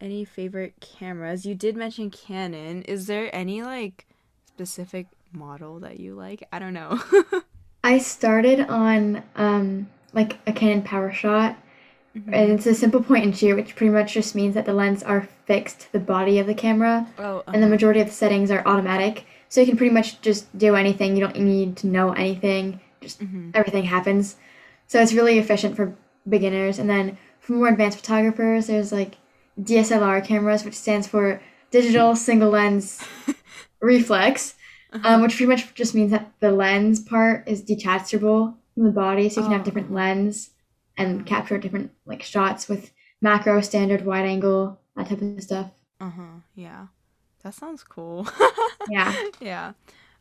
any 0.00 0.24
favorite 0.24 0.74
cameras? 0.80 1.44
You 1.46 1.54
did 1.54 1.76
mention 1.76 2.10
Canon. 2.10 2.82
Is 2.82 3.06
there 3.06 3.34
any 3.34 3.62
like 3.62 4.06
specific 4.46 5.06
model 5.32 5.80
that 5.80 6.00
you 6.00 6.14
like? 6.14 6.46
I 6.52 6.58
don't 6.58 6.74
know. 6.74 7.00
I 7.84 7.98
started 7.98 8.60
on 8.60 9.22
um 9.36 9.88
like 10.12 10.38
a 10.46 10.52
Canon 10.52 10.82
PowerShot 10.82 11.56
Mm-hmm. 12.16 12.32
and 12.34 12.52
it's 12.52 12.66
a 12.66 12.74
simple 12.74 13.02
point 13.02 13.24
and 13.24 13.36
shoot, 13.36 13.54
which 13.54 13.76
pretty 13.76 13.92
much 13.92 14.14
just 14.14 14.34
means 14.34 14.54
that 14.54 14.64
the 14.64 14.72
lens 14.72 15.02
are 15.02 15.28
fixed 15.44 15.80
to 15.80 15.92
the 15.92 15.98
body 16.00 16.38
of 16.38 16.46
the 16.46 16.54
camera 16.54 17.06
oh, 17.18 17.44
and 17.46 17.62
the 17.62 17.66
majority 17.68 18.00
of 18.00 18.06
the 18.06 18.12
settings 18.14 18.50
are 18.50 18.66
automatic. 18.66 19.26
So 19.50 19.60
you 19.60 19.66
can 19.66 19.76
pretty 19.76 19.92
much 19.94 20.20
just 20.22 20.56
do 20.56 20.74
anything. 20.74 21.14
You 21.16 21.20
don't 21.20 21.38
need 21.38 21.76
to 21.76 21.86
know 21.86 22.12
anything. 22.12 22.80
Just 23.02 23.20
Mhm. 23.20 23.50
everything 23.54 23.84
happens. 23.84 24.36
So 24.86 25.00
it's 25.02 25.12
really 25.12 25.38
efficient 25.38 25.76
for 25.76 25.94
beginners. 26.26 26.78
And 26.78 26.88
then 26.88 27.18
for 27.40 27.52
more 27.52 27.68
advanced 27.68 27.98
photographers, 27.98 28.68
there's 28.68 28.90
like 28.90 29.18
DSLR 29.60 30.24
cameras, 30.24 30.64
which 30.64 30.74
stands 30.74 31.06
for 31.06 31.40
digital 31.70 32.14
single 32.16 32.50
lens 32.50 33.02
reflex, 33.80 34.54
Uh-huh. 34.92 35.06
um, 35.08 35.22
which 35.22 35.36
pretty 35.36 35.46
much 35.50 35.74
just 35.74 35.94
means 35.94 36.10
that 36.12 36.32
the 36.40 36.50
lens 36.50 37.00
part 37.00 37.46
is 37.48 37.62
detachable 37.62 38.56
from 38.74 38.84
the 38.84 38.90
body, 38.92 39.28
so 39.28 39.40
you 39.40 39.44
can 39.46 39.52
have 39.52 39.60
Oh. 39.62 39.64
different 39.64 39.92
lens 39.92 40.50
and 40.96 41.26
capture 41.26 41.58
different 41.58 41.90
like 42.06 42.22
shots 42.22 42.68
with 42.68 42.90
macro, 43.20 43.60
standard, 43.60 44.04
wide 44.06 44.24
angle, 44.26 44.80
that 44.96 45.08
type 45.08 45.20
of 45.22 45.42
stuff. 45.42 45.70
Uh-huh. 46.00 46.40
Yeah. 46.54 46.86
That 47.42 47.54
sounds 47.54 47.82
cool. 47.84 48.28
Yeah. 48.90 49.12
yeah. 49.40 49.72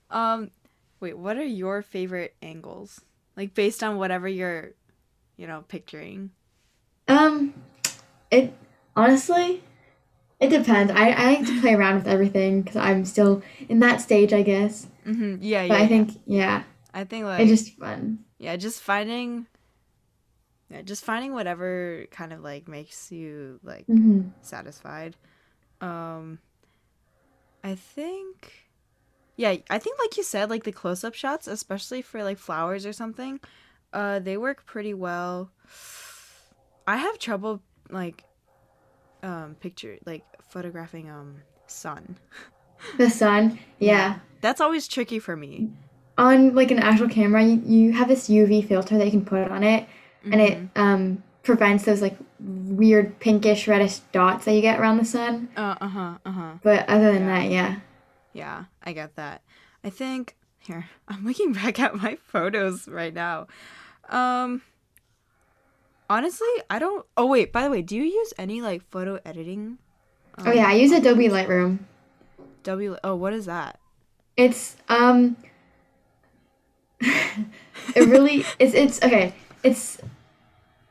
Um 0.10 0.51
wait, 1.00 1.17
what 1.17 1.38
are 1.38 1.46
your 1.46 1.82
favorite 1.82 2.36
angles? 2.41 3.00
Like 3.38 3.53
based 3.53 3.82
on 3.84 3.98
whatever 3.98 4.27
you're, 4.27 4.74
you 5.38 5.48
know, 5.48 5.63
picturing. 5.70 6.32
Um, 7.08 7.53
it 8.32 8.51
honestly, 8.98 9.63
it 10.39 10.50
depends. 10.50 10.92
I, 10.92 11.10
I 11.12 11.25
like 11.36 11.48
to 11.48 11.62
play 11.62 11.74
around 11.74 11.96
with 11.96 12.08
everything 12.08 12.62
because 12.62 12.77
I'm 12.77 13.06
still 13.06 13.42
in 13.70 13.80
that 13.80 14.01
stage, 14.01 14.34
I 14.34 14.44
guess. 14.44 14.88
Mhm. 15.06 15.39
Yeah, 15.42 15.63
yeah. 15.63 15.70
But 15.70 15.82
I 15.82 15.88
yeah. 15.88 15.88
think, 15.88 16.12
yeah, 16.25 16.63
I 16.94 17.04
think 17.06 17.25
like 17.25 17.48
it's 17.50 17.63
just 17.63 17.77
fun. 17.77 18.20
yeah, 18.39 18.56
just 18.58 18.82
finding 18.82 19.48
yeah, 20.70 20.82
just 20.82 21.06
finding 21.06 21.34
whatever 21.34 22.06
kind 22.12 22.34
of 22.34 22.42
like 22.42 22.68
makes 22.68 23.12
you 23.12 23.60
like 23.63 23.86
hmm 23.88 24.22
satisfied. 24.42 25.16
Um 25.82 26.39
I 27.63 27.75
think 27.75 28.51
yeah, 29.38 29.56
I 29.70 29.80
think 29.80 30.00
like 30.00 30.18
you 30.18 30.24
said 30.24 30.50
like 30.50 30.63
the 30.63 30.72
close-up 30.72 31.13
shots, 31.13 31.48
especially 31.48 32.01
for 32.01 32.24
like 32.24 32.38
flowers 32.39 32.86
or 32.86 32.94
something, 32.94 33.39
uh 33.94 34.20
they 34.20 34.38
work 34.38 34.66
pretty 34.66 34.94
well. 34.94 35.51
I 36.88 36.98
have 36.98 37.20
trouble 37.20 37.62
like 37.89 38.24
um 39.24 39.55
picture 39.59 39.97
like 40.05 40.24
photographing 40.41 41.09
um 41.09 41.41
sun. 41.67 42.17
The 42.97 43.09
sun, 43.09 43.59
yeah. 43.79 44.19
That's 44.41 44.62
always 44.62 44.88
tricky 44.88 45.19
for 45.19 45.36
me. 45.36 45.69
On 46.17 46.53
like 46.55 46.71
an 46.71 46.79
actual 46.79 47.09
camera, 47.09 47.43
you, 47.43 47.62
you 47.65 47.93
have 47.93 48.07
this 48.07 48.29
UV 48.29 48.67
filter 48.67 48.97
that 48.97 49.05
you 49.05 49.12
can 49.12 49.25
put 49.25 49.50
on 49.51 49.63
it, 49.63 49.88
and 50.24 50.41
it 50.41 50.57
Mhm. 50.57 50.69
um 50.79 51.24
prevents 51.43 51.86
those 51.86 52.01
like 52.01 52.17
weird 52.39 53.19
pinkish 53.19 53.67
reddish 53.67 54.00
dots 54.12 54.45
that 54.45 54.53
you 54.53 54.62
get 54.62 54.79
around 54.79 54.97
the 54.97 55.05
sun. 55.05 55.50
uh 55.55 55.75
uh-huh, 55.81 56.17
uh-huh. 56.25 56.53
But 56.62 56.88
other 56.89 57.12
than 57.13 57.24
Yeah. 57.27 57.39
that, 57.39 57.50
yeah. 57.50 57.75
Yeah, 58.33 58.65
I 58.83 58.93
get 58.93 59.15
that. 59.15 59.41
I 59.83 59.89
think 59.89 60.36
here, 60.59 60.89
I'm 61.07 61.25
looking 61.25 61.53
back 61.53 61.79
at 61.79 61.95
my 61.95 62.15
photos 62.15 62.88
right 62.88 63.13
now. 63.13 63.47
Um 64.09 64.62
honestly, 66.10 66.48
I 66.70 66.80
don't 66.80 67.06
Oh 67.16 67.26
wait, 67.28 67.52
by 67.52 67.64
the 67.64 67.70
way, 67.70 67.82
do 67.82 67.96
you 67.96 68.04
use 68.04 68.34
any 68.38 68.62
like 68.62 68.84
photo 68.90 69.20
editing? 69.26 69.78
Oh 70.40 70.52
yeah, 70.52 70.68
I 70.68 70.74
use 70.74 70.92
Adobe 70.92 71.30
Lightroom. 71.30 71.80
W 72.64 72.98
Oh, 73.04 73.16
what 73.16 73.34
is 73.34 73.46
that? 73.46 73.80
It's 74.36 74.76
um 74.90 75.36
it 77.00 78.08
really 78.08 78.46
it's 78.60 78.74
it's 78.74 79.02
okay. 79.04 79.34
It's 79.64 80.00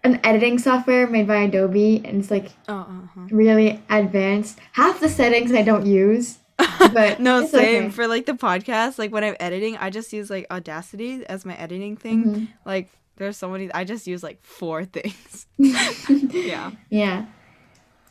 an 0.05 0.21
editing 0.23 0.59
software 0.59 1.07
made 1.07 1.27
by 1.27 1.37
Adobe 1.43 2.03
and 2.05 2.21
it's 2.21 2.31
like 2.31 2.51
Oh, 2.69 2.75
uh-huh. 2.81 3.29
really 3.31 3.81
advanced. 3.91 4.59
Half 4.73 5.01
the 5.01 5.09
settings 5.09 5.53
I 5.53 5.63
don't 5.63 5.87
use. 5.87 6.39
But 6.93 7.21
no, 7.21 7.45
same 7.47 7.85
okay. 7.87 7.91
for 7.91 8.07
like 8.07 8.27
the 8.27 8.33
podcast. 8.33 8.99
Like 8.99 9.11
when 9.13 9.25
I'm 9.25 9.37
editing, 9.41 9.77
I 9.77 9.91
just 9.91 10.13
use 10.13 10.31
like 10.31 10.47
Audacity 10.51 11.25
as 11.27 11.45
my 11.45 11.55
editing 11.57 11.97
thing. 11.97 12.25
Mhm. 12.25 12.49
Like 12.65 12.91
there's 13.17 13.37
so 13.37 13.49
many 13.51 13.73
I 13.73 13.85
just 13.85 14.07
use 14.07 14.23
like 14.23 14.43
four 14.43 14.85
things. 14.97 15.47
yeah. 15.59 16.73
Yeah. 16.91 17.27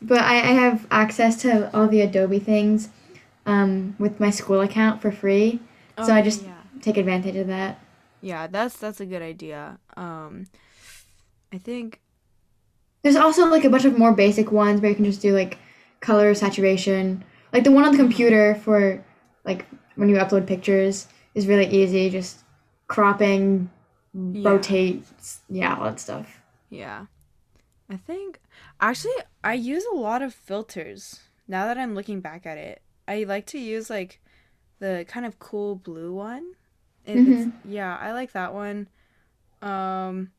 But 0.02 0.20
I, 0.22 0.36
I 0.36 0.54
have 0.54 0.86
access 0.92 1.42
to 1.44 1.74
all 1.76 1.88
the 1.88 2.02
Adobe 2.02 2.40
things 2.40 2.90
um, 3.46 3.96
with 3.98 4.20
my 4.20 4.30
school 4.30 4.62
account 4.62 5.02
for 5.02 5.12
free. 5.12 5.60
So 6.04 6.14
I 6.14 6.22
just- 6.22 6.44
Oh, 6.44 6.48
yeah. 6.48 6.52
Take 6.82 6.98
advantage 6.98 7.36
of 7.38 7.48
that. 7.48 7.80
Yeah, 8.22 8.46
that's 8.48 8.78
that's 8.78 9.00
a 9.00 9.06
good 9.06 9.22
idea. 9.22 9.80
Um 9.98 10.46
I 11.54 11.58
think 11.58 12.02
There's 13.02 13.16
also 13.16 13.46
like 13.48 13.64
a 13.66 13.70
bunch 13.70 13.86
of 13.86 13.98
more 13.98 14.14
basic 14.14 14.52
ones 14.52 14.82
where 14.82 14.90
you 14.90 14.96
can 14.96 15.06
just 15.06 15.22
do 15.22 15.34
like 15.34 15.58
color 16.02 16.34
saturation. 16.36 17.24
Like 17.54 17.64
the 17.64 17.72
one 17.72 17.86
on 17.86 17.92
the 17.92 17.98
computer 17.98 18.56
for 18.56 19.04
like 19.46 19.66
when 19.96 20.10
you 20.10 20.18
upload 20.18 20.46
pictures 20.48 21.08
is 21.34 21.48
really 21.48 21.68
easy. 21.68 22.10
Just 22.10 22.44
cropping, 22.88 23.70
Yeah. 24.15 24.50
rotate, 24.50 25.03
yeah, 25.50 25.75
all 25.75 25.84
that 25.86 26.00
stuff. 26.00 26.41
Yeah. 26.69 27.07
I 27.89 27.98
think 27.98 28.39
actually 28.79 29.13
I 29.43 29.53
use 29.53 29.84
a 29.91 29.95
lot 29.95 30.22
of 30.22 30.34
filters 30.34 31.19
now 31.48 31.65
that 31.67 31.77
I'm 31.77 31.93
looking 31.93 32.22
back 32.22 32.45
at 32.45 32.57
it. 32.57 32.81
I 33.07 33.25
like 33.25 33.45
to 33.48 33.60
use 33.60 33.89
like 33.89 34.22
the 34.79 35.05
kind 35.07 35.25
of 35.25 35.38
cool 35.38 35.75
blue 35.75 36.13
one. 36.13 36.53
It's, 37.05 37.51
yeah, 37.63 37.98
I 38.00 38.13
like 38.13 38.31
that 38.31 38.53
one. 38.53 38.88
Um 39.62 40.31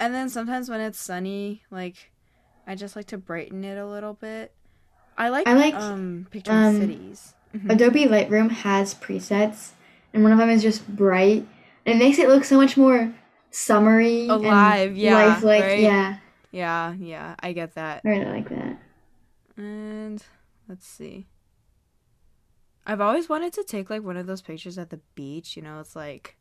and 0.00 0.14
then 0.14 0.28
sometimes 0.28 0.70
when 0.70 0.80
it's 0.80 1.00
sunny, 1.00 1.62
like 1.70 2.12
I 2.66 2.74
just 2.76 2.94
like 2.96 3.06
to 3.06 3.18
brighten 3.18 3.64
it 3.64 3.76
a 3.78 3.86
little 3.86 4.14
bit. 4.14 4.54
I 5.18 5.28
like 5.28 5.46
I 5.46 5.54
like, 5.54 5.74
um 5.74 6.26
picturing 6.30 6.56
um, 6.56 6.80
cities. 6.80 7.34
Mhm. 7.54 7.70
Adobe 7.70 8.04
Lightroom 8.06 8.50
has 8.50 8.94
presets, 8.94 9.72
and 10.14 10.22
one 10.22 10.32
of 10.32 10.38
them 10.38 10.48
is 10.48 10.62
just 10.62 10.88
bright, 10.88 11.46
it 11.84 11.96
makes 11.96 12.18
it 12.18 12.28
look 12.28 12.44
so 12.44 12.56
much 12.56 12.76
more 12.76 13.12
summery, 13.50 14.22
and 14.22 14.30
Alive, 14.30 14.96
yeah, 14.96 15.14
lifelike. 15.14 15.62
right? 15.62 15.80
Yeah, 15.80 16.16
Yeah, 16.50 16.94
yeah, 16.94 17.34
I 17.40 17.52
get 17.52 17.74
that. 17.74 18.02
I 18.04 18.08
really 18.08 18.24
like 18.26 18.48
that. 18.48 18.78
And 19.56 20.22
let's 20.68 20.86
see. 20.86 21.26
I've 22.86 23.00
always 23.00 23.28
wanted 23.28 23.52
to 23.54 23.64
take 23.64 23.90
like 23.90 24.02
one 24.02 24.16
of 24.16 24.26
those 24.26 24.42
pictures 24.42 24.78
at 24.78 24.90
the 24.90 25.00
beach, 25.14 25.56
you 25.56 25.62
know, 25.62 25.78
it's 25.80 25.94
like 25.94 26.36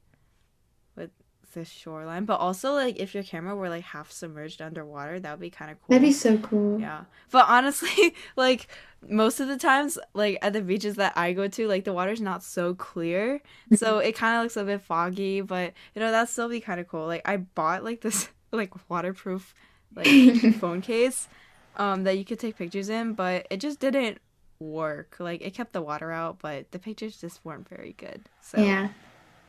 the 1.53 1.65
shoreline, 1.65 2.25
but 2.25 2.39
also 2.39 2.73
like 2.73 2.99
if 2.99 3.13
your 3.13 3.23
camera 3.23 3.55
were 3.55 3.69
like 3.69 3.83
half 3.83 4.11
submerged 4.11 4.61
underwater, 4.61 5.19
that 5.19 5.31
would 5.31 5.39
be 5.39 5.49
kind 5.49 5.71
of 5.71 5.77
cool. 5.79 5.87
That'd 5.89 6.01
be 6.01 6.11
so 6.11 6.37
cool. 6.37 6.79
yeah. 6.79 7.03
But 7.31 7.45
honestly, 7.47 8.15
like 8.35 8.67
most 9.07 9.39
of 9.39 9.47
the 9.47 9.57
times 9.57 9.97
like 10.13 10.37
at 10.41 10.53
the 10.53 10.61
beaches 10.61 10.95
that 10.95 11.13
I 11.15 11.33
go 11.33 11.47
to, 11.47 11.67
like 11.67 11.83
the 11.83 11.93
water's 11.93 12.21
not 12.21 12.43
so 12.43 12.73
clear. 12.73 13.41
So 13.75 13.99
it 13.99 14.15
kind 14.15 14.37
of 14.37 14.43
looks 14.43 14.57
a 14.57 14.63
bit 14.63 14.81
foggy, 14.81 15.41
but 15.41 15.73
you 15.95 15.99
know, 15.99 16.11
that'd 16.11 16.29
still 16.29 16.49
be 16.49 16.59
kind 16.59 16.79
of 16.79 16.87
cool. 16.87 17.07
Like 17.07 17.27
I 17.27 17.37
bought 17.37 17.83
like 17.83 18.01
this 18.01 18.29
like 18.51 18.71
waterproof 18.89 19.53
like 19.95 20.07
phone 20.59 20.81
case 20.81 21.27
um 21.75 22.03
that 22.03 22.17
you 22.17 22.25
could 22.25 22.39
take 22.39 22.57
pictures 22.57 22.89
in, 22.89 23.13
but 23.13 23.47
it 23.49 23.57
just 23.57 23.79
didn't 23.79 24.19
work. 24.59 25.17
Like 25.19 25.41
it 25.41 25.53
kept 25.53 25.73
the 25.73 25.81
water 25.81 26.11
out, 26.11 26.39
but 26.39 26.71
the 26.71 26.79
pictures 26.79 27.19
just 27.19 27.43
weren't 27.43 27.67
very 27.67 27.93
good. 27.97 28.21
So 28.41 28.61
yeah, 28.61 28.89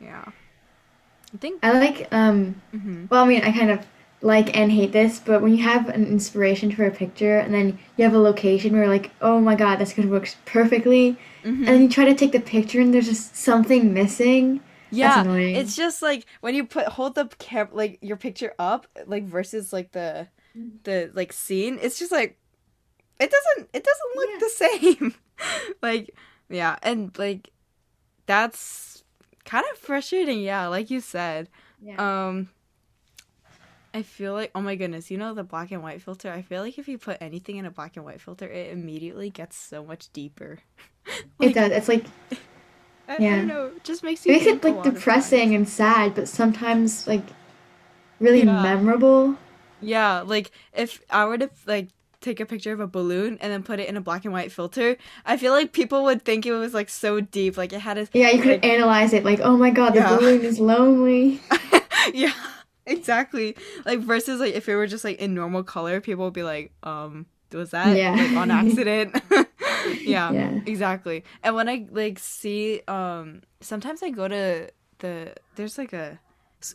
yeah. 0.00 0.24
I 1.34 1.36
think 1.38 1.60
I 1.62 1.72
like. 1.78 2.08
Um, 2.12 2.60
mhm. 2.74 3.10
well, 3.10 3.24
I 3.24 3.28
mean, 3.28 3.42
I 3.42 3.52
kind 3.52 3.70
of 3.70 3.86
like 4.20 4.56
and 4.56 4.70
hate 4.70 4.92
this, 4.92 5.18
but 5.18 5.42
when 5.42 5.56
you 5.56 5.62
have 5.64 5.88
an 5.88 6.06
inspiration 6.06 6.70
for 6.70 6.84
a 6.86 6.90
picture, 6.90 7.38
and 7.38 7.52
then 7.52 7.78
you 7.96 8.04
have 8.04 8.14
a 8.14 8.18
location 8.18 8.72
where 8.72 8.82
you're 8.84 8.92
like, 8.92 9.10
oh 9.20 9.40
my 9.40 9.54
god, 9.56 9.76
this 9.78 9.92
could 9.92 10.08
work 10.10 10.28
perfectly, 10.44 11.16
Mhm. 11.44 11.58
and 11.58 11.66
then 11.66 11.82
you 11.82 11.88
try 11.88 12.04
to 12.04 12.14
take 12.14 12.32
the 12.32 12.40
picture, 12.40 12.80
and 12.80 12.92
there's 12.94 13.08
just 13.08 13.34
something 13.36 13.92
missing. 13.94 14.60
yeah, 14.90 15.24
it's 15.26 15.74
just 15.74 16.02
like 16.02 16.26
when 16.42 16.54
you 16.54 16.64
put 16.66 16.86
hold 16.86 17.14
the 17.14 17.26
cam 17.38 17.68
like 17.72 17.98
your 18.02 18.16
picture 18.18 18.52
up 18.58 18.86
like 19.06 19.24
versus 19.24 19.72
like 19.72 19.92
the 19.92 20.28
the 20.84 21.10
like 21.14 21.32
scene. 21.32 21.78
It's 21.80 21.98
just 21.98 22.12
like 22.12 22.36
it 23.18 23.30
doesn't 23.32 23.70
it 23.72 23.84
doesn't 23.88 24.12
look 24.16 24.30
Yeah. 24.30 24.38
the 24.38 24.50
same. 24.68 25.14
like 25.82 26.14
yeah, 26.50 26.76
and 26.82 27.16
like 27.18 27.50
that's 28.26 29.01
kind 29.44 29.64
of 29.72 29.78
frustrating. 29.78 30.40
Yeah, 30.40 30.66
like 30.68 30.90
you 30.90 31.00
said. 31.00 31.48
Yeah. 31.80 31.96
Um, 31.98 32.50
I 33.94 34.02
feel 34.02 34.32
like 34.32 34.50
oh 34.54 34.60
my 34.62 34.74
goodness, 34.74 35.10
you 35.10 35.18
know 35.18 35.34
the 35.34 35.44
black 35.44 35.70
and 35.70 35.82
white 35.82 36.00
filter. 36.00 36.30
I 36.32 36.40
feel 36.42 36.62
like 36.62 36.78
if 36.78 36.88
you 36.88 36.96
put 36.98 37.18
anything 37.20 37.56
in 37.56 37.66
a 37.66 37.70
black 37.70 37.96
and 37.96 38.04
white 38.04 38.20
filter, 38.20 38.48
it 38.48 38.72
immediately 38.72 39.28
gets 39.30 39.56
so 39.56 39.84
much 39.84 40.10
deeper. 40.12 40.60
it 41.40 41.54
does. 41.54 41.72
It's 41.72 41.88
like 41.88 42.04
I, 43.08 43.16
I 43.16 43.18
Yeah. 43.18 43.36
don't 43.36 43.48
know. 43.48 43.66
It 43.76 43.84
just 43.84 44.02
makes 44.02 44.24
you 44.24 44.32
It 44.32 44.38
makes 44.44 44.46
it 44.46 44.64
like 44.64 44.82
depressing 44.82 45.54
and 45.54 45.68
sad, 45.68 46.14
but 46.14 46.28
sometimes 46.28 47.06
like 47.06 47.24
really 48.20 48.44
Yeah. 48.44 48.62
memorable. 48.62 49.36
Yeah, 49.80 50.20
like 50.20 50.50
if 50.72 51.00
I 51.10 51.24
were 51.24 51.38
to 51.38 51.50
like 51.66 51.88
take 52.22 52.40
a 52.40 52.46
picture 52.46 52.72
of 52.72 52.80
a 52.80 52.86
balloon 52.86 53.36
and 53.40 53.52
then 53.52 53.62
put 53.62 53.80
it 53.80 53.88
in 53.88 53.96
a 53.96 54.00
black 54.00 54.24
and 54.24 54.32
white 54.32 54.52
filter, 54.52 54.96
I 55.26 55.36
feel 55.36 55.52
like 55.52 55.72
people 55.72 56.04
would 56.04 56.24
think 56.24 56.46
it 56.46 56.52
was 56.52 56.72
like 56.74 56.88
so 56.88 57.20
deep. 57.20 57.56
Like 57.56 57.72
it 57.72 57.80
had 57.80 57.98
a 57.98 58.08
Yeah, 58.14 58.30
you 58.30 58.40
could 58.42 58.52
like, 58.52 58.64
analyze 58.64 59.12
it 59.12 59.24
like, 59.24 59.40
oh 59.40 59.56
my 59.56 59.70
god, 59.70 59.90
the 59.90 60.00
Yeah. 60.00 60.16
balloon 60.16 60.42
is 60.42 60.58
lonely. 60.58 61.40
yeah, 62.14 62.32
exactly. 62.86 63.56
Like 63.84 64.00
versus 64.00 64.40
like 64.40 64.54
if 64.54 64.68
it 64.68 64.76
were 64.76 64.86
just 64.86 65.04
like 65.04 65.18
in 65.18 65.34
normal 65.34 65.62
color, 65.62 66.00
people 66.00 66.24
would 66.24 66.34
be 66.34 66.42
like, 66.42 66.72
um, 66.82 67.26
was 67.52 67.70
that 67.70 67.96
Yeah. 67.96 68.12
like 68.16 68.36
on 68.36 68.50
accident? 68.50 69.14
yeah, 70.04 70.32
Yeah. 70.32 70.60
exactly. 70.66 71.24
And 71.42 71.54
when 71.54 71.68
I 71.68 71.86
like 71.90 72.18
see, 72.18 72.80
um, 72.88 73.42
sometimes 73.60 74.02
I 74.02 74.10
go 74.10 74.28
to 74.28 74.70
the 74.98 75.34
there's 75.56 75.78
like 75.78 75.92
a, 75.92 76.18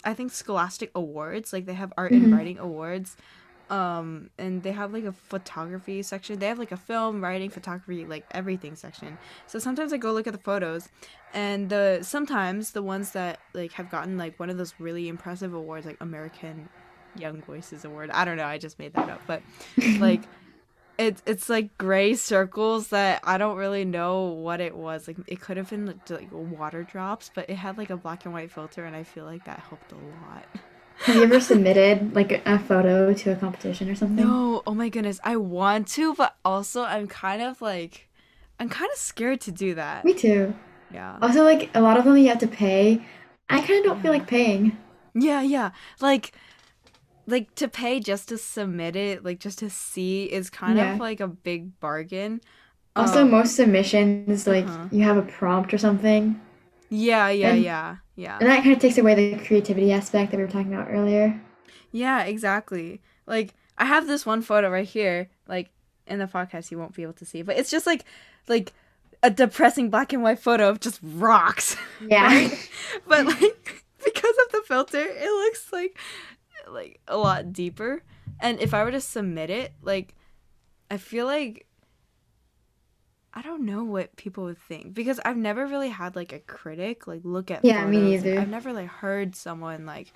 I 0.04 0.14
think 0.14 0.32
Scholastic 0.32 0.92
Awards, 0.96 1.54
like 1.54 1.66
they 1.66 1.74
have 1.74 1.94
art 1.98 2.12
and 2.14 2.24
Mhm. 2.24 2.32
writing 2.32 2.60
awards. 2.60 3.16
Um, 3.70 4.30
and 4.38 4.64
they 4.64 4.72
have 4.72 4.94
like 4.94 5.04
a 5.04 5.12
photography 5.12 6.02
section. 6.02 6.40
They 6.40 6.48
have 6.48 6.60
like 6.60 6.72
a 6.72 6.78
film, 6.78 7.22
writing, 7.22 7.50
photography, 7.50 8.06
like 8.06 8.26
everything 8.32 8.76
section. 8.76 9.18
So 9.46 9.60
sometimes 9.60 9.92
I 9.92 9.98
go 9.98 10.14
look 10.14 10.28
at 10.28 10.34
the 10.34 10.40
photos, 10.40 10.88
and 11.34 11.70
the 11.70 12.00
sometimes 12.02 12.72
the 12.72 12.82
ones 12.82 13.12
that 13.12 13.40
like 13.54 13.74
have 13.74 13.90
gotten 13.90 14.18
like 14.18 14.40
one 14.40 14.50
of 14.50 14.58
those 14.58 14.74
really 14.80 15.10
impressive 15.10 15.54
awards, 15.54 15.86
like 15.86 15.98
American 16.00 16.70
Young 17.18 17.42
Voices 17.42 17.84
Award. 17.84 18.10
I 18.12 18.24
don't 18.26 18.38
know. 18.38 18.46
I 18.46 18.58
just 18.58 18.80
made 18.80 18.94
that 18.94 19.10
up, 19.10 19.22
but 19.28 19.42
like 20.00 20.24
it's 20.98 21.22
it's 21.26 21.50
like 21.50 21.78
gray 21.78 22.16
circles 22.16 22.90
that 22.90 23.22
I 23.24 23.38
don't 23.38 23.58
really 23.58 23.86
know 23.86 24.26
what 24.26 24.62
it 24.62 24.76
was. 24.76 25.08
Like 25.08 25.18
it 25.28 25.40
could 25.40 25.58
have 25.58 25.70
been 25.70 25.86
like, 25.86 26.10
like 26.10 26.30
water 26.32 26.84
drops, 26.84 27.32
but 27.34 27.50
it 27.50 27.56
had 27.56 27.78
like 27.78 27.90
a 27.90 27.98
black 27.98 28.26
and 28.26 28.34
white 28.34 28.52
filter, 28.52 28.86
and 28.86 28.96
I 28.96 29.04
feel 29.04 29.26
like 29.26 29.46
that 29.46 29.60
helped 29.60 29.92
a 29.92 29.96
lot. 29.96 30.46
Have 31.02 31.16
you 31.16 31.24
ever 31.24 31.40
submitted 31.40 32.16
like 32.16 32.42
a, 32.46 32.60
photo 32.60 33.14
to 33.14 33.32
a 33.32 33.36
competition 33.36 33.90
or 33.90 33.96
something? 33.96 34.26
No, 34.26 34.64
oh 34.66 34.74
my 34.74 34.90
goodness, 34.90 35.20
I 35.24 35.38
want 35.38 35.88
to, 35.90 36.14
but 36.16 36.36
also 36.44 36.84
I'm 36.84 37.08
kind 37.08 37.42
of 37.42 37.62
like, 37.62 38.10
I'm 38.60 38.70
kind 38.70 38.90
of 38.92 38.98
scared 38.98 39.42
to 39.42 39.52
do 39.52 39.76
that. 39.76 40.04
Me 40.06 40.14
too. 40.14 40.54
Yeah, 40.92 41.18
Also, 41.22 41.44
like 41.44 41.70
a 41.76 41.82
lot 41.82 41.98
of 41.98 42.06
them 42.06 42.18
you 42.18 42.30
have 42.30 42.40
to 42.40 42.48
pay. 42.48 43.06
I 43.50 43.62
kind 43.62 43.80
of 43.80 43.86
don't 43.86 44.02
feel 44.02 44.12
like 44.12 44.28
paying. 44.28 44.78
yeah, 45.14 45.42
yeah. 45.42 45.72
Like, 46.02 46.34
like 47.28 47.54
to 47.56 47.68
pay 47.68 48.00
just 48.00 48.30
to 48.30 48.38
submit 48.38 48.96
it, 48.96 49.24
like 49.24 49.40
just 49.40 49.60
to 49.60 49.70
see, 49.70 50.24
is 50.26 50.50
kind 50.50 50.78
Yeah. 50.78 50.94
of 50.94 51.00
like 51.00 51.20
a 51.20 51.28
big 51.28 51.80
bargain. 51.80 52.42
Also, 52.96 53.22
Um, 53.22 53.32
most 53.32 53.56
submissions 53.56 54.48
like 54.48 54.66
uh-huh. 54.66 54.88
you 54.92 55.04
have 55.04 55.18
a 55.18 55.22
prompt 55.22 55.74
or 55.74 55.78
something, 55.78 56.40
Yeah, 56.90 57.30
yeah, 57.30 57.50
and- 57.54 57.64
yeah, 57.64 57.96
yeah. 58.16 58.38
and 58.40 58.48
that 58.50 58.64
kind 58.64 58.76
of 58.76 58.80
takes 58.82 58.98
away 58.98 59.16
the 59.16 59.44
creativity 59.44 59.92
aspect 59.92 60.32
that 60.32 60.38
we 60.38 60.44
were 60.44 60.50
talking 60.50 60.74
about 60.74 60.88
earlier. 60.90 61.40
Yeah, 61.92 62.24
exactly. 62.24 63.02
Like 63.26 63.54
I 63.78 63.86
have 63.86 64.08
this 64.08 64.26
one 64.26 64.42
photo 64.42 64.70
right 64.70 64.88
here. 64.88 65.30
Like 65.48 65.70
in 66.08 66.20
the 66.20 66.26
podcast, 66.26 66.72
you 66.72 66.78
won't 66.80 66.96
be 66.96 67.04
able 67.04 67.14
to 67.14 67.26
see, 67.26 67.42
but 67.42 67.58
it's 67.58 67.70
just 67.70 67.86
like, 67.86 68.06
like 68.48 68.74
a 69.24 69.30
depressing 69.30 69.90
black 69.90 70.14
and 70.14 70.24
white 70.24 70.40
photo 70.40 70.70
of 70.70 70.80
just 70.80 71.00
rocks. 71.04 71.76
Yeah. 72.08 72.26
right? 72.26 72.70
But 73.08 73.26
like 73.26 73.84
because 74.06 74.36
of 74.46 74.52
the 74.52 74.62
filter, 74.66 75.00
it 75.04 75.30
looks 75.46 75.72
like 75.74 75.98
like 76.70 77.00
a 77.08 77.18
lot 77.18 77.52
deeper. 77.54 78.04
And 78.40 78.60
if 78.62 78.74
I 78.74 78.84
were 78.84 78.92
to 78.92 79.02
submit 79.02 79.50
it, 79.50 79.74
like 79.82 80.14
I 80.90 80.98
feel 80.98 81.26
like 81.26 81.66
I 83.38 83.44
don't 83.44 83.66
know 83.66 83.84
what 83.84 84.16
people 84.16 84.46
would 84.46 84.58
think 84.58 84.96
because 84.96 85.20
I've 85.24 85.38
never 85.38 85.68
really 85.68 85.90
had 85.90 86.16
like 86.16 86.34
a 86.34 86.40
critic 86.40 87.06
like 87.06 87.22
look 87.24 87.52
at 87.52 87.64
Yeah, 87.64 87.86
me 87.86 88.00
photos. 88.00 88.24
neither. 88.24 88.40
I've 88.40 88.50
never 88.50 88.74
like 88.74 88.88
heard 88.88 89.36
someone 89.36 89.86
like 89.86 90.12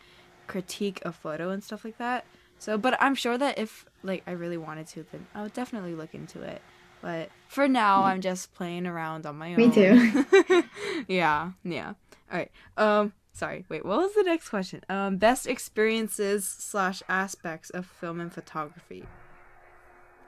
critique 0.47 1.03
a 1.05 1.11
photo 1.11 1.51
and 1.51 1.63
stuff 1.63 1.85
like 1.85 1.99
that. 1.99 2.25
So, 2.57 2.79
but 2.79 2.97
I'm 2.99 3.13
sure 3.13 3.37
that 3.37 3.60
if 3.60 3.86
like 4.01 4.23
I 4.25 4.31
really 4.31 4.57
wanted 4.57 4.88
to, 4.88 5.05
then 5.12 5.27
I 5.36 5.43
would 5.43 5.53
definitely 5.53 5.93
look 5.93 6.15
into 6.15 6.41
it. 6.41 6.63
But 7.03 7.29
for 7.47 7.67
now, 7.67 8.05
I'm 8.05 8.21
just 8.21 8.55
playing 8.55 8.88
around 8.88 9.27
on 9.27 9.38
my 9.38 9.53
own. 9.53 9.69
Me 9.69 9.71
too. 9.71 10.63
yeah, 11.07 11.51
yeah. 11.63 11.93
All 12.31 12.38
right. 12.39 12.51
Um, 12.75 13.13
sorry. 13.34 13.65
Wait. 13.69 13.86
What 13.86 13.99
was 13.99 14.15
the 14.15 14.23
next 14.23 14.49
question? 14.49 14.81
Um, 14.89 15.17
best 15.17 15.45
experiences 15.45 16.47
slash 16.47 17.03
aspects 17.07 17.69
of 17.69 17.86
film 17.86 18.19
and 18.19 18.34
photography. 18.34 19.05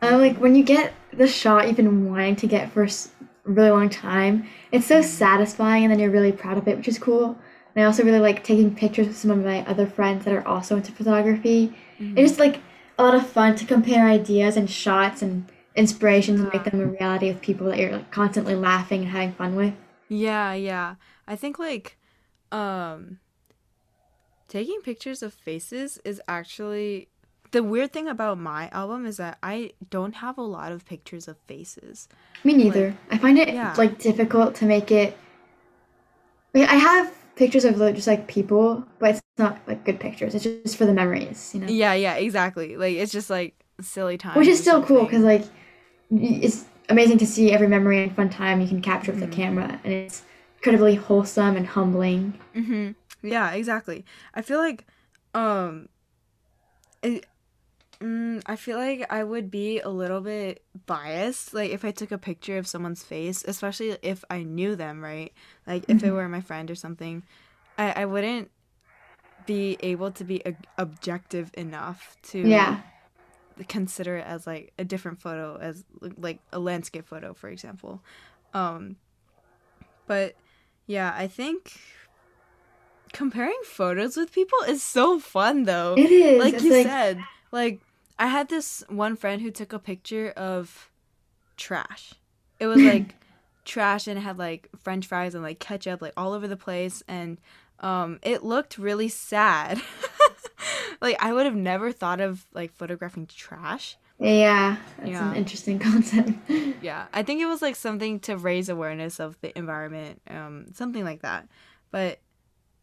Uh, 0.03 0.17
like 0.17 0.37
when 0.37 0.53
you 0.53 0.63
get 0.63 0.93
the 1.13 1.27
shot 1.27 1.67
you've 1.67 1.77
been 1.77 2.09
wanting 2.09 2.35
to 2.35 2.47
get 2.47 2.71
for 2.71 2.83
a 2.83 2.89
really 3.45 3.69
long 3.71 3.89
time, 3.89 4.45
it's 4.71 4.85
so 4.85 5.01
satisfying, 5.01 5.83
and 5.83 5.91
then 5.91 5.99
you're 5.99 6.11
really 6.11 6.31
proud 6.31 6.57
of 6.57 6.67
it, 6.67 6.75
which 6.75 6.89
is 6.89 6.99
cool. 6.99 7.37
And 7.75 7.83
I 7.83 7.85
also 7.85 8.03
really 8.03 8.19
like 8.19 8.43
taking 8.43 8.75
pictures 8.75 9.07
with 9.07 9.17
some 9.17 9.31
of 9.31 9.37
my 9.37 9.65
other 9.65 9.87
friends 9.87 10.25
that 10.25 10.33
are 10.33 10.47
also 10.47 10.75
into 10.75 10.91
photography. 10.91 11.73
It's 11.99 12.31
just 12.31 12.39
like 12.39 12.59
a 12.97 13.03
lot 13.03 13.15
of 13.15 13.27
fun 13.27 13.55
to 13.55 13.65
compare 13.65 14.05
ideas 14.05 14.57
and 14.57 14.69
shots 14.69 15.21
and 15.21 15.49
inspirations 15.75 16.41
and 16.41 16.51
make 16.51 16.65
them 16.65 16.81
a 16.81 16.85
reality 16.85 17.29
with 17.29 17.41
people 17.41 17.67
that 17.67 17.79
you're 17.79 17.93
like 17.93 18.11
constantly 18.11 18.55
laughing 18.55 19.03
and 19.03 19.09
having 19.09 19.31
fun 19.31 19.55
with. 19.55 19.73
Yeah, 20.09 20.53
yeah. 20.53 20.95
I 21.27 21.35
think 21.35 21.57
like 21.57 21.97
um 22.51 23.19
taking 24.47 24.81
pictures 24.81 25.23
of 25.23 25.33
faces 25.33 25.97
is 26.03 26.21
actually 26.27 27.07
the 27.53 27.63
weird 27.63 27.93
thing 27.93 28.07
about 28.09 28.37
my 28.37 28.67
album 28.71 29.05
is 29.05 29.17
that 29.17 29.37
I 29.41 29.71
don't 29.89 30.15
have 30.25 30.37
a 30.37 30.41
lot 30.41 30.71
of 30.71 30.85
pictures 30.85 31.27
of 31.27 31.37
faces. 31.47 32.07
Me 32.43 32.53
neither. 32.53 32.95
I 33.09 33.17
find 33.17 33.37
it 33.39 33.53
Yeah. 33.53 33.73
like 33.77 33.99
difficult 33.99 34.55
to 34.55 34.65
make 34.65 34.91
it. 34.91 35.15
Like, 36.53 36.67
I 36.69 36.75
have 36.75 37.13
pictures 37.35 37.63
of 37.65 37.77
like, 37.77 37.95
just 37.95 38.07
like 38.07 38.27
people, 38.27 38.83
but 38.99 39.11
it's 39.11 39.21
not 39.37 39.59
like 39.67 39.85
good 39.85 39.99
pictures. 39.99 40.35
It's 40.35 40.43
just 40.43 40.77
for 40.77 40.85
the 40.85 40.93
memories, 40.93 41.51
you 41.53 41.61
know. 41.61 41.67
Yeah, 41.67 41.93
yeah, 41.93 42.15
exactly. 42.15 42.75
Like 42.75 42.95
it's 42.95 43.11
just 43.11 43.29
like 43.29 43.53
silly 43.81 44.17
time. 44.17 44.37
Which 44.37 44.47
is 44.47 44.59
still 44.59 44.83
cool 44.83 45.05
because 45.05 45.23
like 45.23 45.45
it's 46.11 46.65
amazing 46.89 47.17
to 47.19 47.25
see 47.25 47.51
every 47.51 47.67
memory 47.67 48.03
and 48.03 48.15
fun 48.15 48.29
time 48.29 48.61
you 48.61 48.67
can 48.67 48.81
capture 48.81 49.11
with 49.11 49.21
Mhm. 49.23 49.29
the 49.29 49.35
camera, 49.35 49.79
and 49.83 49.93
it's 49.93 50.23
incredibly 50.57 50.95
wholesome 50.95 51.55
and 51.55 51.67
humbling. 51.67 52.33
Mm-hmm. 52.55 52.91
Yeah, 53.27 53.51
exactly. 53.51 54.05
I 54.35 54.41
feel 54.41 54.57
like, 54.59 54.85
um, 55.33 55.87
it, 57.01 57.25
mm, 57.99 58.41
I 58.45 58.55
feel 58.55 58.77
like 58.77 59.05
I 59.11 59.23
would 59.23 59.49
be 59.51 59.79
a 59.79 59.89
little 59.89 60.21
bit 60.21 60.63
biased, 60.85 61.53
like 61.53 61.71
if 61.71 61.85
I 61.85 61.91
took 61.91 62.11
a 62.11 62.17
picture 62.17 62.57
of 62.57 62.67
someone's 62.67 63.03
face, 63.03 63.43
especially 63.47 63.97
if 64.01 64.23
I 64.29 64.43
knew 64.43 64.75
them, 64.75 65.03
right? 65.03 65.31
Like 65.67 65.85
if 65.87 66.03
it 66.03 66.11
Mhm. 66.11 66.13
were 66.13 66.27
my 66.29 66.41
friend 66.41 66.69
or 66.71 66.75
something, 66.75 67.23
I 67.77 68.03
I 68.03 68.05
wouldn't 68.05 68.49
be 69.45 69.77
able 69.81 70.11
to 70.11 70.23
be 70.23 70.45
ob- 70.45 70.67
objective 70.77 71.51
enough 71.55 72.15
to 72.23 72.47
Yeah, 72.47 72.77
consider 73.67 74.17
it 74.17 74.25
as 74.25 74.47
like 74.47 74.73
a 74.79 74.83
different 74.85 75.21
photo 75.21 75.57
as 75.57 75.83
like 76.17 76.39
a 76.51 76.59
landscape 76.59 77.05
photo 77.07 77.33
for 77.33 77.49
example 77.49 78.01
um 78.53 78.95
but 80.07 80.35
yeah 80.87 81.13
i 81.15 81.27
think 81.27 81.79
comparing 83.11 83.53
photos 83.63 84.17
with 84.17 84.31
people 84.31 84.57
is 84.67 84.81
so 84.81 85.19
fun 85.19 85.63
though 85.63 85.99
it 85.99 86.11
is. 86.11 86.39
like 86.39 86.53
it's 86.55 86.63
you 86.63 86.71
like 86.71 86.83
said 86.83 87.17
like 87.53 87.79
i 88.19 88.27
had 88.27 88.49
this 88.49 88.83
one 88.89 89.15
friend 89.15 89.41
who 89.41 89.49
took 89.51 89.71
a 89.71 89.79
picture 89.79 90.31
of 90.35 90.89
trash. 91.55 92.15
It 92.59 92.67
was 92.67 92.81
like 92.83 93.15
trash 93.65 94.07
and 94.07 94.17
it 94.17 94.21
had 94.21 94.37
like 94.37 94.67
french 94.77 95.05
fries 95.07 95.33
and 95.35 95.43
like 95.43 95.59
ketchup 95.59 96.01
like 96.01 96.13
all 96.17 96.33
over 96.33 96.47
the 96.49 96.57
place 96.57 97.01
and 97.07 97.39
um 97.79 98.19
it 98.21 98.43
looked 98.43 98.77
really 98.77 99.07
sad. 99.07 99.81
Like 101.01 101.17
i 101.21 101.33
would 101.33 101.45
have 101.45 101.55
never 101.55 101.91
thought 101.91 102.21
of 102.21 102.45
like 102.53 102.71
photographing 102.71 103.27
trash. 103.27 103.97
Yeah, 104.19 104.77
that's 104.97 105.09
Yeah. 105.09 105.31
an 105.31 105.35
interesting 105.35 105.79
concept. 105.89 106.31
yeah 106.81 107.07
i 107.13 107.23
think 107.23 107.41
it 107.41 107.45
was 107.45 107.61
like 107.61 107.75
something 107.75 108.19
to 108.21 108.37
raise 108.37 108.69
awareness 108.69 109.19
of 109.19 109.39
the 109.41 109.57
environment 109.57 110.21
um 110.29 110.67
something 110.73 111.03
like 111.03 111.21
that. 111.21 111.47
But 111.91 112.19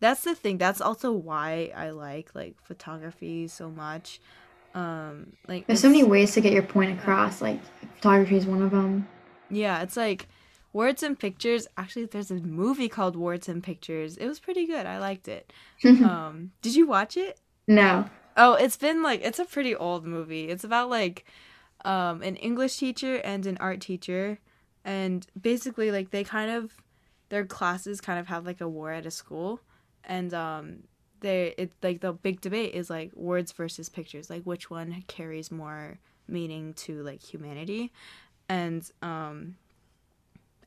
that's 0.00 0.22
the 0.24 0.34
thing 0.34 0.58
that's 0.58 0.80
also 0.80 1.12
why 1.12 1.72
i 1.74 1.90
like 1.90 2.34
like 2.34 2.56
photography 2.62 3.48
so 3.48 3.70
much 3.70 4.20
um 4.74 5.32
like 5.48 5.66
There's 5.66 5.80
so 5.80 5.88
many 5.88 6.04
ways 6.04 6.32
to 6.34 6.40
get 6.40 6.52
your 6.52 6.62
point 6.62 6.98
across. 6.98 7.40
Like 7.42 7.60
photography 7.96 8.36
is 8.36 8.46
one 8.46 8.62
of 8.62 8.70
them. 8.70 9.06
yeah 9.50 9.82
it's 9.82 9.96
like 9.96 10.28
words 10.72 11.02
and 11.02 11.18
pictures 11.18 11.66
actually 11.76 12.06
there's 12.06 12.30
a 12.30 12.34
movie 12.36 12.88
called 12.88 13.16
words 13.16 13.48
and 13.48 13.62
pictures 13.62 14.16
it 14.16 14.26
was 14.28 14.38
pretty 14.38 14.64
good 14.66 14.86
i 14.86 14.98
liked 14.98 15.26
it 15.26 15.52
um 15.84 16.52
did 16.62 16.74
you 16.76 16.86
watch 16.86 17.16
it 17.16 17.38
no. 17.66 18.06
Oh, 18.36 18.54
it's 18.54 18.76
been 18.76 19.02
like 19.02 19.20
it's 19.22 19.38
a 19.38 19.44
pretty 19.44 19.74
old 19.76 20.04
movie. 20.06 20.48
It's 20.48 20.64
about 20.64 20.88
like 20.88 21.24
um 21.84 22.22
an 22.22 22.36
English 22.36 22.78
teacher 22.78 23.16
and 23.16 23.44
an 23.46 23.56
art 23.60 23.80
teacher 23.80 24.38
and 24.84 25.26
basically 25.40 25.90
like 25.90 26.10
they 26.10 26.24
kind 26.24 26.50
of 26.50 26.72
their 27.28 27.44
classes 27.44 28.00
kind 28.00 28.18
of 28.18 28.26
have 28.28 28.46
like 28.46 28.60
a 28.60 28.68
war 28.68 28.90
at 28.92 29.04
a 29.06 29.10
school 29.10 29.60
and 30.04 30.32
um 30.34 30.84
they 31.20 31.54
it 31.56 31.72
like 31.82 32.00
the 32.00 32.12
big 32.12 32.40
debate 32.40 32.74
is 32.74 32.90
like 32.90 33.12
words 33.14 33.52
versus 33.52 33.88
pictures, 33.88 34.30
like 34.30 34.42
which 34.44 34.70
one 34.70 35.04
carries 35.06 35.50
more 35.50 35.98
meaning 36.28 36.74
to 36.74 37.02
like 37.02 37.22
humanity. 37.22 37.92
And 38.48 38.88
um 39.02 39.56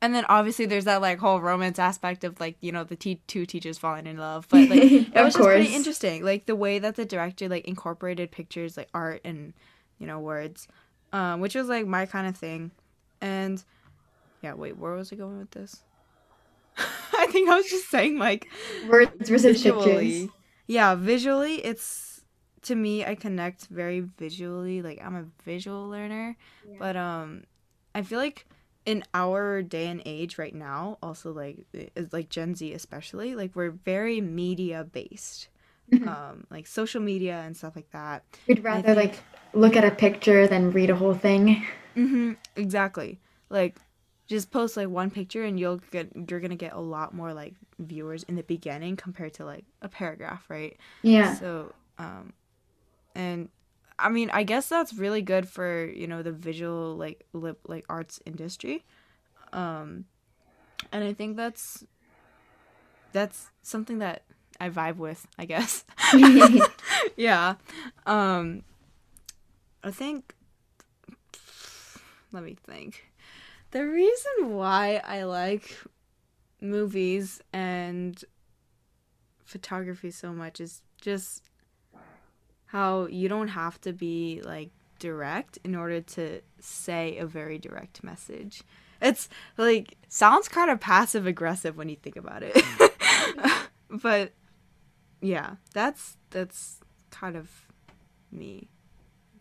and 0.00 0.14
then 0.14 0.26
obviously 0.28 0.66
there's 0.66 0.84
that 0.84 1.00
like 1.00 1.18
whole 1.18 1.40
romance 1.40 1.78
aspect 1.78 2.24
of 2.24 2.38
like 2.38 2.56
you 2.60 2.72
know 2.72 2.84
the 2.84 2.96
t- 2.96 3.20
two 3.26 3.46
teachers 3.46 3.78
falling 3.78 4.06
in 4.06 4.18
love. 4.18 4.46
But 4.48 4.68
like 4.68 4.82
it 4.82 5.14
was 5.14 5.34
just 5.34 5.38
pretty 5.38 5.74
interesting. 5.74 6.24
Like 6.24 6.46
the 6.46 6.56
way 6.56 6.78
that 6.78 6.96
the 6.96 7.04
director 7.04 7.48
like 7.48 7.64
incorporated 7.66 8.30
pictures 8.30 8.76
like 8.76 8.88
art 8.94 9.20
and 9.24 9.54
you 9.98 10.06
know 10.06 10.18
words 10.18 10.66
um 11.12 11.40
which 11.40 11.54
was 11.54 11.68
like 11.68 11.86
my 11.86 12.06
kind 12.06 12.26
of 12.26 12.36
thing. 12.36 12.70
And 13.20 13.62
yeah 14.42 14.52
wait 14.52 14.76
where 14.76 14.92
was 14.92 15.12
i 15.12 15.16
going 15.16 15.38
with 15.38 15.50
this? 15.52 15.82
I 17.16 17.28
think 17.30 17.48
i 17.48 17.54
was 17.54 17.70
just 17.70 17.88
saying 17.88 18.18
like 18.18 18.48
Words 18.88 19.30
versus 19.30 19.62
pictures. 19.62 20.28
Yeah 20.66 20.94
visually 20.94 21.56
it's 21.64 22.22
to 22.62 22.74
me 22.74 23.04
i 23.04 23.14
connect 23.14 23.66
very 23.66 24.00
visually 24.00 24.82
like 24.82 25.00
i'm 25.04 25.14
a 25.16 25.24
visual 25.44 25.88
learner 25.88 26.36
Yeah. 26.66 26.76
but 26.78 26.96
um 26.96 27.44
i 27.94 28.02
feel 28.02 28.18
like 28.18 28.46
in 28.86 29.02
our 29.14 29.62
day 29.62 29.86
and 29.88 30.02
age 30.04 30.38
right 30.38 30.54
now 30.54 30.98
also 31.02 31.32
like 31.32 31.58
like 32.12 32.28
gen 32.28 32.54
z 32.54 32.72
especially 32.72 33.34
like 33.34 33.54
we're 33.54 33.70
very 33.70 34.20
media 34.20 34.84
based 34.84 35.48
Mhm. 35.92 36.08
um 36.08 36.46
like 36.50 36.66
social 36.66 37.02
media 37.02 37.42
and 37.44 37.54
stuff 37.54 37.76
like 37.76 37.90
that 37.90 38.24
We'd 38.48 38.64
rather 38.64 38.94
think- 38.94 38.96
like 38.96 39.14
look 39.52 39.76
at 39.76 39.84
a 39.84 39.90
picture 39.90 40.46
than 40.48 40.70
read 40.72 40.88
a 40.90 40.96
whole 40.96 41.12
thing. 41.14 41.62
mm-hmm 41.94 42.32
exactly 42.56 43.20
like 43.50 43.76
just 44.26 44.50
post 44.50 44.76
like 44.76 44.88
one 44.88 45.10
picture 45.10 45.44
and 45.44 45.60
you'll 45.60 45.80
get 45.90 46.08
you're 46.28 46.40
gonna 46.40 46.56
get 46.56 46.72
a 46.72 46.80
lot 46.80 47.14
more 47.14 47.32
like 47.34 47.54
viewers 47.78 48.22
in 48.24 48.36
the 48.36 48.42
beginning 48.42 48.96
compared 48.96 49.34
to 49.34 49.44
like 49.44 49.64
a 49.82 49.88
paragraph 49.88 50.44
right 50.48 50.76
Yeah. 51.02 51.34
So, 51.34 51.72
um, 51.98 52.32
and 53.14 53.48
I 53.98 54.08
mean, 54.08 54.30
I 54.30 54.42
guess 54.42 54.68
that's 54.68 54.94
really 54.94 55.22
good 55.22 55.48
for 55.48 55.84
you 55.86 56.06
know 56.06 56.22
the 56.22 56.32
visual 56.32 56.96
like 56.96 57.24
lip 57.32 57.60
like 57.66 57.84
arts 57.88 58.20
industry, 58.26 58.84
um, 59.52 60.06
and 60.90 61.04
I 61.04 61.12
think 61.12 61.36
that's 61.36 61.84
that's 63.12 63.50
something 63.62 63.98
that 63.98 64.22
I 64.58 64.68
vibe 64.70 64.96
with. 64.96 65.26
I 65.38 65.44
guess. 65.44 65.84
yeah. 67.16 67.54
Um, 68.06 68.64
I 69.82 69.90
think. 69.90 70.34
Let 72.32 72.42
me 72.42 72.56
think. 72.66 73.04
The 73.74 73.84
reason 73.84 74.54
why 74.54 75.02
I 75.02 75.24
like 75.24 75.76
movies 76.60 77.40
and 77.52 78.24
photography 79.44 80.12
so 80.12 80.32
much 80.32 80.60
is 80.60 80.80
just 81.00 81.42
how 82.66 83.06
you 83.06 83.28
don't 83.28 83.48
have 83.48 83.80
to 83.80 83.92
be 83.92 84.40
like 84.44 84.70
direct 85.00 85.58
in 85.64 85.74
order 85.74 86.00
to 86.00 86.40
say 86.60 87.18
a 87.18 87.26
very 87.26 87.58
direct 87.58 88.04
message. 88.04 88.62
It's 89.02 89.28
like 89.56 89.96
sounds 90.08 90.46
kind 90.46 90.70
of 90.70 90.78
passive 90.78 91.26
aggressive 91.26 91.76
when 91.76 91.88
you 91.88 91.96
think 91.96 92.14
about 92.14 92.44
it. 92.44 92.56
but 93.90 94.34
yeah, 95.20 95.56
that's 95.72 96.16
that's 96.30 96.78
kind 97.10 97.34
of 97.34 97.50
me. 98.30 98.68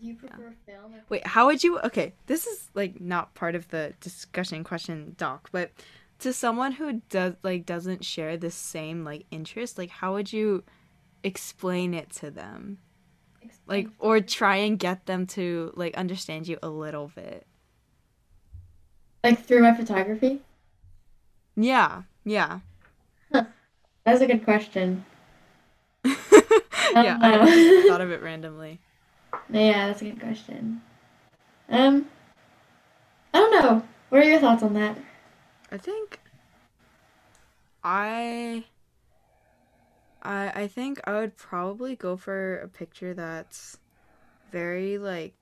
Do 0.03 0.09
you 0.09 0.15
prefer 0.15 0.53
film? 0.65 0.95
Wait, 1.07 1.25
how 1.25 1.45
would 1.45 1.63
you 1.63 1.79
Okay, 1.79 2.13
this 2.25 2.45
is 2.45 2.69
like 2.73 2.99
not 2.99 3.33
part 3.35 3.55
of 3.55 3.69
the 3.69 3.93
discussion 4.01 4.63
question 4.65 5.15
doc, 5.17 5.47
but 5.53 5.71
to 6.19 6.33
someone 6.33 6.73
who 6.73 7.01
does 7.09 7.35
like 7.41 7.65
doesn't 7.65 8.03
share 8.03 8.35
the 8.35 8.51
same 8.51 9.05
like 9.05 9.25
interest, 9.31 9.77
like 9.77 9.89
how 9.89 10.13
would 10.13 10.33
you 10.33 10.63
explain 11.23 11.93
it 11.93 12.09
to 12.11 12.31
them? 12.31 12.79
Like 13.67 13.89
or 13.99 14.21
try 14.21 14.57
and 14.57 14.79
get 14.79 15.05
them 15.05 15.27
to 15.27 15.71
like 15.75 15.95
understand 15.95 16.47
you 16.47 16.59
a 16.63 16.69
little 16.69 17.09
bit. 17.15 17.47
like 19.23 19.39
through 19.45 19.61
my 19.61 19.73
photography? 19.73 20.41
Yeah. 21.55 22.03
Yeah. 22.23 22.59
That's 24.05 24.21
a 24.21 24.27
good 24.27 24.43
question. 24.45 25.03
yeah, 26.95 27.17
I 27.21 27.31
Uh, 27.31 27.47
thought 27.85 28.01
of 28.01 28.11
it 28.11 28.21
randomly. 28.21 28.81
Yeah, 29.49 29.88
that's 29.88 30.01
a 30.01 30.06
good 30.06 30.19
question. 30.19 30.82
Um, 31.69 32.08
I 33.34 33.39
don't 33.39 33.51
know. 33.51 33.84
What 34.10 34.21
are 34.21 34.29
your 34.29 34.39
thoughts 34.39 34.63
on 34.63 34.73
that? 34.75 34.97
I 35.71 35.77
think 35.77 36.19
I 37.84 38.65
I 40.21 40.51
I 40.63 40.67
think 40.67 40.99
I 41.06 41.13
would 41.13 41.38
probably 41.38 41.95
go 41.95 42.15
for 42.17 42.58
a 42.60 42.67
picture 42.67 43.13
that's 43.13 43.77
very 44.51 44.97
like 44.97 45.36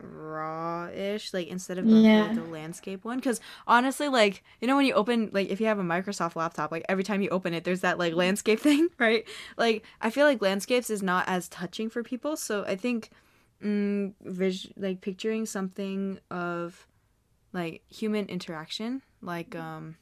raw-ish 0.00 1.34
like 1.34 1.48
instead 1.48 1.78
of 1.78 1.88
going 1.88 2.04
Yeah. 2.04 2.18
for 2.18 2.24
like, 2.24 2.34
the 2.34 2.44
landscape 2.44 3.04
one 3.04 3.18
because 3.18 3.40
honestly 3.66 4.08
like 4.08 4.44
you 4.60 4.68
know 4.68 4.76
when 4.76 4.86
you 4.86 4.94
open 4.94 5.30
like 5.32 5.50
if 5.50 5.60
you 5.60 5.66
have 5.66 5.78
a 5.80 5.84
microsoft 5.84 6.36
laptop 6.36 6.70
like 6.72 6.84
every 6.88 7.04
time 7.04 7.22
you 7.22 7.28
open 7.30 7.54
it 7.54 7.64
there's 7.64 7.80
that 7.82 7.98
like 7.98 8.14
landscape 8.14 8.60
thing 8.62 8.88
right 8.98 9.26
like 9.56 9.84
i 10.00 10.10
feel 10.10 10.26
like 10.26 10.42
landscapes 10.42 10.90
is 10.90 11.02
not 11.02 11.24
as 11.28 11.48
touching 11.48 11.90
for 11.90 12.02
people 12.04 12.36
so 12.36 12.64
i 12.66 12.76
think 12.76 13.10
mm, 13.62 14.14
vis- 14.20 14.68
like 14.76 15.00
picturing 15.00 15.46
something 15.46 16.18
of 16.30 16.86
like 17.52 17.82
human 17.88 18.26
interaction 18.26 19.02
like 19.22 19.56
um 19.56 19.96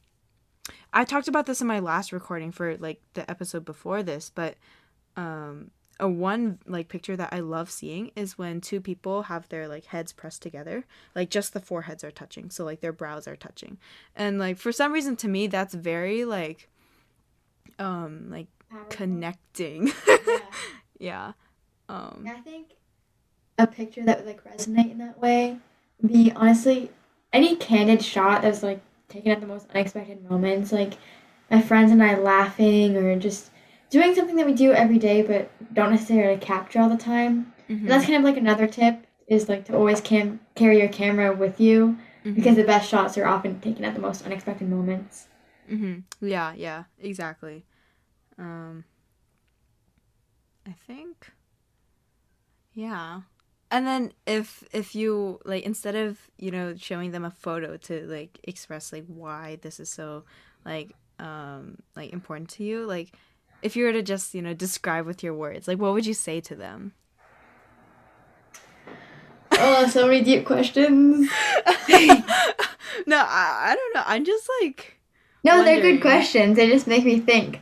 i 0.92 1.05
talked 1.05 1.29
about 1.29 1.47
this 1.47 1.61
in 1.61 1.66
my 1.66 1.79
last 1.79 2.12
recording 2.12 2.51
for 2.51 2.77
like 2.79 3.01
the 3.14 3.29
episode 3.31 3.64
before 3.64 4.03
this 4.03 4.31
but 4.31 4.57
um 5.16 5.71
a 5.99 6.09
one 6.09 6.59
like 6.66 6.88
picture 6.88 7.16
that 7.16 7.33
i 7.33 7.40
love 7.40 7.71
seeing 7.71 8.11
is 8.16 8.37
when 8.37 8.61
two 8.61 8.81
people 8.81 9.23
have 9.23 9.49
their 9.49 9.66
like 9.66 9.87
heads 9.87 10.12
pressed 10.12 10.42
together 10.42 10.85
like 11.14 11.31
just 11.31 11.55
the 11.55 11.61
foreheads 11.61 12.05
are 12.05 12.11
touching 12.11 12.51
so 12.51 12.64
like 12.64 12.81
their 12.81 12.92
brows 12.92 13.27
are 13.27 13.37
touching. 13.37 13.79
And 14.14 14.38
like 14.38 14.59
for 14.59 14.73
some 14.73 14.92
reason 14.92 15.16
to 15.16 15.29
me 15.29 15.47
that's 15.47 15.73
very 15.75 16.25
like 16.25 16.69
um 17.79 18.31
like 18.31 18.49
connecting. 18.90 19.92
Yeah. 20.27 20.38
yeah. 20.99 21.33
Um 21.88 22.25
I 22.29 22.40
think 22.40 22.73
a 23.59 23.66
picture 23.66 24.05
that 24.05 24.19
would 24.19 24.27
like 24.27 24.45
resonate 24.45 24.90
in 24.92 24.99
that 24.99 25.21
way 25.21 25.59
would 26.03 26.12
be 26.12 26.33
honestly 26.37 26.90
any 27.33 27.57
candid 27.57 28.03
shot 28.03 28.42
that's 28.42 28.62
like 28.62 28.81
taken 29.09 29.33
at 29.33 29.40
the 29.40 29.47
most 29.47 29.66
unexpected 29.71 30.23
moments, 30.29 30.73
like 30.73 30.95
my 31.51 31.61
friends 31.62 31.90
and 31.92 32.03
I 32.03 32.16
laughing 32.19 32.97
or 32.97 33.19
just 33.19 33.51
doing 33.90 34.14
something 34.14 34.37
that 34.37 34.47
we 34.47 34.53
do 34.53 34.73
every 34.73 34.99
day 34.99 35.23
but 35.23 35.51
don't 35.75 35.90
necessarily 35.90 36.38
capture 36.38 36.81
all 36.81 36.88
the 36.88 36.97
time. 36.97 37.53
mhm, 37.69 37.81
And 37.81 37.88
that's 37.88 38.05
kind 38.05 38.16
of 38.16 38.25
like 38.25 38.37
another 38.37 38.66
tip 38.66 39.07
is 39.29 39.49
like 39.49 39.64
to 39.66 39.77
always 39.77 40.01
cam- 40.01 40.40
carry 40.55 40.79
your 40.79 40.88
camera 40.88 41.35
with 41.35 41.61
you 41.61 41.97
mhm, 42.25 42.35
because 42.35 42.57
the 42.57 42.64
best 42.64 42.88
shots 42.88 43.16
are 43.19 43.27
often 43.27 43.61
taken 43.61 43.85
at 43.85 43.95
the 43.95 44.01
most 44.01 44.25
unexpected 44.25 44.69
moments. 44.69 45.29
mhm. 45.71 46.03
yeah 46.21 46.53
yeah 46.55 46.85
exactly 47.01 47.64
um 48.38 48.85
i 50.66 50.73
think 50.87 51.33
yeah 52.75 53.23
and 53.71 53.87
then 53.87 54.13
if 54.27 54.65
if 54.73 54.95
you 54.95 55.41
like 55.45 55.65
instead 55.65 55.95
of 55.95 56.19
you 56.39 56.51
know 56.51 56.75
showing 56.77 57.11
them 57.11 57.25
a 57.25 57.31
photo 57.31 57.77
to 57.77 58.07
like 58.07 58.39
express 58.45 58.93
like 58.93 59.05
why 59.07 59.59
this 59.63 59.81
is 59.81 59.89
so 59.89 60.25
like 60.65 60.95
um 61.19 61.77
like 61.95 62.13
important 62.13 62.49
to 62.49 62.63
you 62.63 62.85
like 62.87 63.13
if 63.63 63.75
you 63.77 63.85
were 63.85 63.93
to 63.93 64.03
just 64.03 64.35
you 64.35 64.43
know 64.43 64.55
describe 64.55 65.07
with 65.07 65.23
your 65.23 65.35
words 65.35 65.67
like 65.67 65.79
what 65.79 65.93
would 65.93 66.07
you 66.07 66.15
say 66.15 66.41
to 66.41 66.55
them 66.55 66.93
oh, 69.59 69.87
so 69.89 70.07
many 70.07 70.23
deep 70.23 70.45
questions. 70.45 71.29
no 73.07 73.17
I, 73.17 73.71
I 73.71 73.77
don't 73.77 73.95
know 73.95 74.03
i'm 74.07 74.25
just 74.25 74.49
like 74.61 74.99
No, 75.45 75.63
they're 75.63 75.81
good 75.81 76.01
questions. 76.01 76.57
They 76.57 76.69
just 76.69 76.87
make 76.89 77.05
me 77.05 77.21
think. 77.21 77.61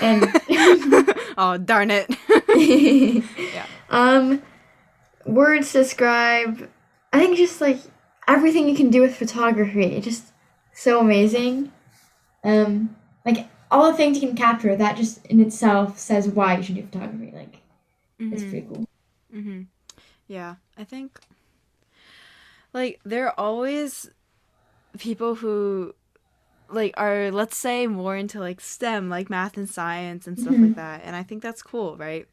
And 0.00 0.24
oh 1.38 1.58
darn 1.58 1.90
it 1.90 2.06
yeah. 3.54 3.66
Um, 3.90 4.42
words 5.26 5.72
describe. 5.72 6.68
I 7.12 7.18
think 7.18 7.36
just 7.36 7.60
like 7.60 7.78
everything 8.28 8.68
you 8.68 8.76
can 8.76 8.90
do 8.90 9.00
with 9.00 9.16
photography. 9.16 9.84
It's 9.84 10.06
just 10.06 10.32
so 10.72 11.00
amazing. 11.00 11.72
Um, 12.44 12.96
like 13.24 13.48
all 13.70 13.90
the 13.90 13.96
things 13.96 14.20
you 14.20 14.28
can 14.28 14.36
capture. 14.36 14.76
That 14.76 14.96
just 14.96 15.24
in 15.26 15.40
itself 15.40 15.98
says 15.98 16.28
why 16.28 16.56
you 16.56 16.62
should 16.62 16.76
do 16.76 16.82
photography. 16.82 17.32
Like 17.34 17.60
it's 18.18 18.42
Mhm. 18.42 18.50
pretty 18.50 18.66
cool. 18.66 18.84
hmm 19.32 19.62
Yeah, 20.28 20.56
I 20.76 20.84
think 20.84 21.20
like 22.72 23.00
there 23.04 23.26
are 23.26 23.34
always 23.38 24.10
people 24.98 25.36
who 25.36 25.94
like 26.68 26.94
are 26.96 27.30
let's 27.30 27.56
say 27.56 27.86
more 27.86 28.16
into 28.16 28.40
like 28.40 28.60
STEM, 28.60 29.08
like 29.08 29.30
math 29.30 29.56
and 29.56 29.68
science 29.68 30.26
and 30.26 30.38
stuff 30.38 30.54
Mhm. 30.54 30.62
like 30.62 30.76
that, 30.76 31.02
and 31.04 31.14
I 31.16 31.22
think 31.22 31.42
that's 31.42 31.62
cool, 31.62 31.96
right? 31.96 32.26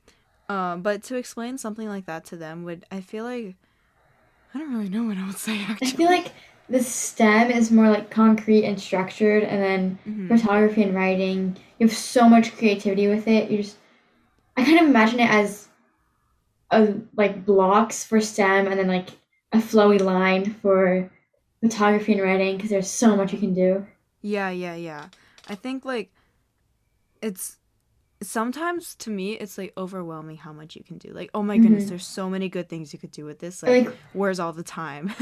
Um, 0.54 0.84
but 0.84 1.02
to 1.04 1.16
explain 1.16 1.58
something 1.58 1.88
like 1.88 2.06
that 2.06 2.26
to 2.26 2.38
them 2.38 2.64
would 2.64 2.86
I 2.92 3.02
feel 3.02 3.24
like 3.24 3.56
I 4.54 4.60
don't 4.60 4.72
really 4.72 4.90
know 4.90 5.04
what 5.06 5.18
I 5.18 5.26
would 5.26 5.38
say 5.38 5.66
I 5.82 5.90
feel 5.90 6.06
like 6.06 6.32
the 6.70 6.82
STEM 6.84 7.50
is 7.50 7.72
more 7.72 7.90
like 7.90 8.12
concrete 8.12 8.64
and 8.64 8.80
structured, 8.80 9.44
and 9.44 9.62
then 9.62 10.00
Mhm. 10.08 10.28
photography 10.28 10.84
and 10.84 10.94
writing, 10.96 11.58
you 11.80 11.88
have 11.88 11.96
so 11.96 12.30
much 12.30 12.56
creativity 12.56 13.08
with 13.08 13.28
it. 13.28 13.50
You 13.50 13.58
just, 13.64 13.78
I 14.56 14.64
kind 14.64 14.80
of 14.80 14.86
imagine 14.88 15.20
it 15.20 15.30
as, 15.30 15.68
a, 16.72 16.94
like 17.16 17.46
blocks 17.46 18.04
for 18.04 18.22
STEM, 18.22 18.68
and 18.68 18.80
then 18.80 18.88
like 18.88 19.10
a 19.52 19.58
flowy 19.58 20.00
line 20.00 20.54
for 20.62 21.10
photography 21.62 22.14
and 22.14 22.22
writing, 22.22 22.56
because 22.58 22.70
there's 22.70 22.90
so 22.90 23.16
much 23.16 23.34
you 23.34 23.40
can 23.40 23.54
do. 23.54 23.86
Yeah, 24.22 24.50
yeah, 24.52 24.76
yeah. 24.76 25.08
I 25.50 25.56
think 25.56 25.84
like 25.84 26.12
it's 27.22 27.58
sometimes 28.24 28.96
to 28.96 29.10
me 29.10 29.34
it's 29.34 29.58
like 29.58 29.74
overwhelming 29.78 30.38
how 30.38 30.54
much 30.54 30.76
you 30.76 30.84
can 30.84 30.98
do. 30.98 31.10
Like, 31.14 31.30
oh 31.34 31.44
my 31.44 31.58
goodness, 31.58 31.86
Mhm. 31.86 31.90
there's 31.90 32.06
so 32.08 32.30
many 32.30 32.50
good 32.50 32.70
things 32.70 32.94
you 32.94 33.00
could 33.00 33.12
do 33.12 33.26
with 33.26 33.40
this. 33.40 33.62
Like, 33.64 33.86
like 33.88 33.98
where's 34.14 34.40
all 34.40 34.54
the 34.54 34.64
time? 34.64 35.14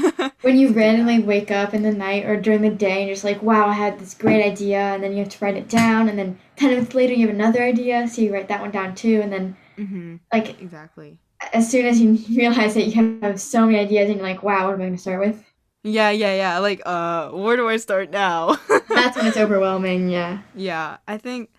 when 0.42 0.56
you 0.58 0.68
randomly 0.72 1.20
wake 1.20 1.50
up 1.50 1.74
in 1.74 1.82
the 1.82 1.92
night 1.92 2.24
or 2.24 2.36
during 2.40 2.62
the 2.62 2.70
day 2.70 2.98
and 3.00 3.06
you're 3.06 3.14
just 3.14 3.24
like, 3.24 3.42
wow, 3.42 3.66
I 3.68 3.74
had 3.74 3.98
this 3.98 4.14
great 4.14 4.44
idea, 4.44 4.78
and 4.78 5.02
then 5.02 5.12
you 5.12 5.18
have 5.18 5.28
to 5.30 5.44
write 5.44 5.56
it 5.56 5.68
down, 5.68 6.08
and 6.08 6.18
then 6.18 6.38
10 6.56 6.70
minutes 6.70 6.94
later 6.94 7.12
you 7.14 7.26
have 7.26 7.34
another 7.34 7.62
idea, 7.62 8.08
so 8.08 8.22
you 8.22 8.32
write 8.32 8.48
that 8.48 8.60
one 8.60 8.70
down 8.70 8.94
too, 8.94 9.20
and 9.22 9.32
then, 9.32 9.56
hmm 9.76 10.16
like, 10.32 10.60
Exactly. 10.60 11.18
as 11.52 11.70
soon 11.70 11.86
as 11.86 12.00
you 12.00 12.18
realize 12.36 12.74
that 12.74 12.86
you 12.86 13.18
have 13.22 13.40
so 13.40 13.66
many 13.66 13.78
ideas, 13.78 14.08
and 14.08 14.18
you're 14.18 14.26
like, 14.26 14.42
wow, 14.42 14.66
what 14.66 14.74
am 14.74 14.80
I 14.80 14.84
going 14.84 14.96
to 14.96 14.98
start 14.98 15.20
with? 15.20 15.44
Yeah, 15.84 16.10
yeah, 16.10 16.34
yeah. 16.36 16.58
Like, 16.58 16.80
uh, 16.86 17.30
where 17.30 17.56
do 17.56 17.68
I 17.68 17.76
start 17.76 18.10
now? 18.10 18.56
That's 18.88 19.16
when 19.16 19.26
it's 19.26 19.36
overwhelming, 19.36 20.08
yeah. 20.08 20.38
yeah, 20.54 20.98
I 21.08 21.18
think 21.18 21.50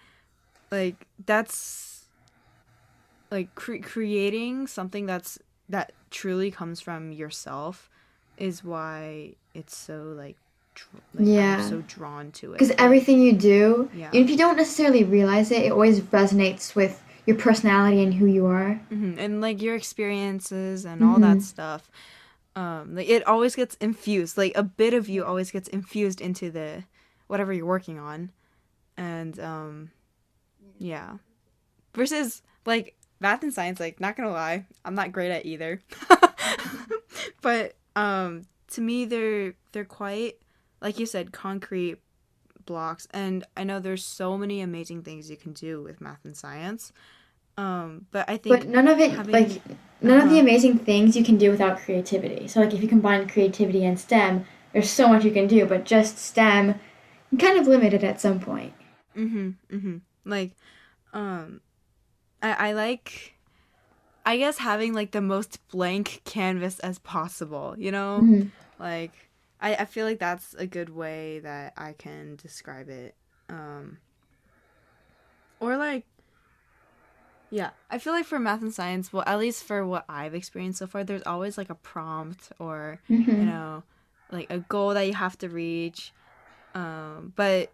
like 0.74 1.08
that's 1.26 2.06
like 3.32 3.54
cre- 3.56 3.78
creating 3.82 4.68
something 4.68 5.06
that's 5.06 5.40
that 5.70 5.92
truly 6.12 6.52
comes 6.52 6.82
from 6.82 7.12
yourself 7.12 7.90
is 8.38 8.64
why 8.64 9.34
it's 9.54 9.76
so 9.76 10.14
like, 10.16 10.36
dr- 10.76 11.04
like 11.14 11.28
Yeah. 11.28 11.58
I'm 11.64 11.70
so 11.70 11.82
drawn 11.88 12.32
to 12.34 12.52
it. 12.52 12.60
Because 12.60 12.74
everything 12.78 13.22
you 13.22 13.34
do, 13.34 13.90
Yeah. 13.96 14.10
if 14.14 14.30
you 14.30 14.38
don't 14.38 14.58
necessarily 14.58 15.04
realize 15.04 15.52
it, 15.52 15.64
it 15.64 15.72
always 15.72 16.02
resonates 16.02 16.76
with 16.76 17.02
your 17.26 17.38
personality 17.38 18.04
and 18.04 18.14
who 18.14 18.26
you 18.26 18.46
are. 18.48 18.76
hmm 18.90 19.14
and 19.18 19.42
like 19.42 19.62
your 19.62 19.76
experiences 19.76 20.86
and 20.86 21.04
all 21.04 21.20
that 21.20 21.38
Mhm. 21.38 21.42
stuff 21.42 21.90
um 22.56 22.96
like 22.96 23.08
it 23.10 23.26
always 23.26 23.56
gets 23.56 23.76
infused 23.80 24.38
like 24.38 24.52
a 24.56 24.62
bit 24.64 24.94
of 24.94 25.08
you 25.10 25.24
always 25.26 25.50
gets 25.50 25.68
infused 25.70 26.20
into 26.22 26.52
the 26.52 26.84
whatever 27.28 27.52
you're 27.54 27.66
working 27.78 27.98
on 27.98 28.30
and 28.98 29.40
um 29.40 29.90
yeah 30.84 31.14
versus 31.96 32.42
like 32.66 32.96
math 33.22 33.42
and 33.42 33.54
science 33.54 33.80
like 33.80 34.00
not 34.02 34.18
gonna 34.18 34.30
lie 34.32 34.66
i'm 34.84 34.96
not 34.96 35.12
great 35.14 35.32
at 35.32 35.46
either 35.46 35.82
but 37.42 37.76
um 37.96 38.44
to 38.68 38.82
me 38.82 39.06
they're 39.06 39.54
they're 39.72 39.86
quite 39.86 40.36
like 40.82 41.00
you 41.00 41.06
said 41.06 41.32
concrete 41.32 42.00
blocks 42.66 43.08
and 43.12 43.46
i 43.56 43.64
know 43.64 43.80
there's 43.80 44.04
so 44.06 44.38
many 44.38 44.60
amazing 44.62 45.02
things 45.04 45.30
you 45.30 45.38
can 45.38 45.54
do 45.54 45.82
with 45.82 46.02
math 46.02 46.24
and 46.26 46.36
science 46.36 46.92
um 47.58 48.06
but 48.12 48.30
i 48.30 48.36
think 48.38 48.60
But 48.60 48.68
none 48.68 48.88
of 48.88 49.00
it, 49.00 49.12
having- 49.12 49.32
like, 49.34 49.62
none 50.02 50.18
of 50.20 50.26
the 50.30 50.36
Uh-huh. 50.36 50.40
amazing 50.42 50.80
things 50.80 51.16
you 51.16 51.24
can 51.24 51.38
do 51.38 51.52
without 51.52 51.78
creativity. 51.80 52.48
So, 52.48 52.60
like, 52.60 52.74
if 52.74 52.82
you 52.82 52.90
combine 52.90 53.30
creativity 53.30 53.86
and 53.86 53.98
STEM, 53.98 54.44
there's 54.74 54.90
so 54.90 55.08
much 55.08 55.24
you 55.24 55.32
can 55.32 55.48
do, 55.48 55.66
but 55.66 55.86
just 55.86 56.18
STEM, 56.18 56.76
you're 57.32 57.40
kind 57.40 57.58
of 57.60 57.68
limited 57.68 58.04
at 58.04 58.20
some 58.20 58.40
point. 58.42 58.74
Mm-hmm. 59.16 59.50
Mm-hmm. 59.72 59.98
Like, 60.26 60.56
um, 61.14 61.62
I 62.42 62.70
I 62.70 62.74
like, 62.74 63.36
I 64.26 64.38
guess 64.38 64.58
having 64.58 64.94
like 64.94 65.12
the 65.12 65.22
most 65.22 65.60
blank 65.70 66.22
canvas 66.26 66.80
as 66.80 67.00
possible. 67.00 67.76
You 67.78 67.92
know, 67.92 68.22
Mhm. 68.22 68.52
like 68.80 69.14
I 69.60 69.76
I 69.76 69.86
feel 69.86 70.06
like 70.06 70.20
that's 70.20 70.54
a 70.56 70.68
good 70.68 70.90
way 70.90 71.40
that 71.40 71.74
I 71.78 71.94
can 71.94 72.36
describe 72.38 72.90
it. 72.90 73.16
Um, 73.50 73.98
or 75.60 75.78
like. 75.78 76.06
Yeah, 77.50 77.70
I 77.90 78.00
feel 78.00 78.14
like 78.14 78.26
for 78.26 78.40
math 78.40 78.64
and 78.64 78.74
science, 78.74 79.14
well, 79.14 79.24
at 79.28 79.38
least 79.38 79.64
for 79.64 79.86
what 79.86 80.06
I've 80.10 80.34
experienced 80.34 80.80
so 80.80 80.88
far, 80.88 81.04
there's 81.04 81.22
always 81.26 81.56
like 81.58 81.70
a 81.70 81.76
prompt 81.76 82.52
or 82.60 83.00
you 83.38 83.46
Mhm. 83.46 83.46
know 83.46 83.84
like 84.32 84.48
a 84.50 84.60
goal 84.60 84.94
that 84.96 85.06
you 85.06 85.14
have 85.14 85.38
to 85.38 85.50
reach 85.50 86.14
um 86.74 87.34
but 87.36 87.72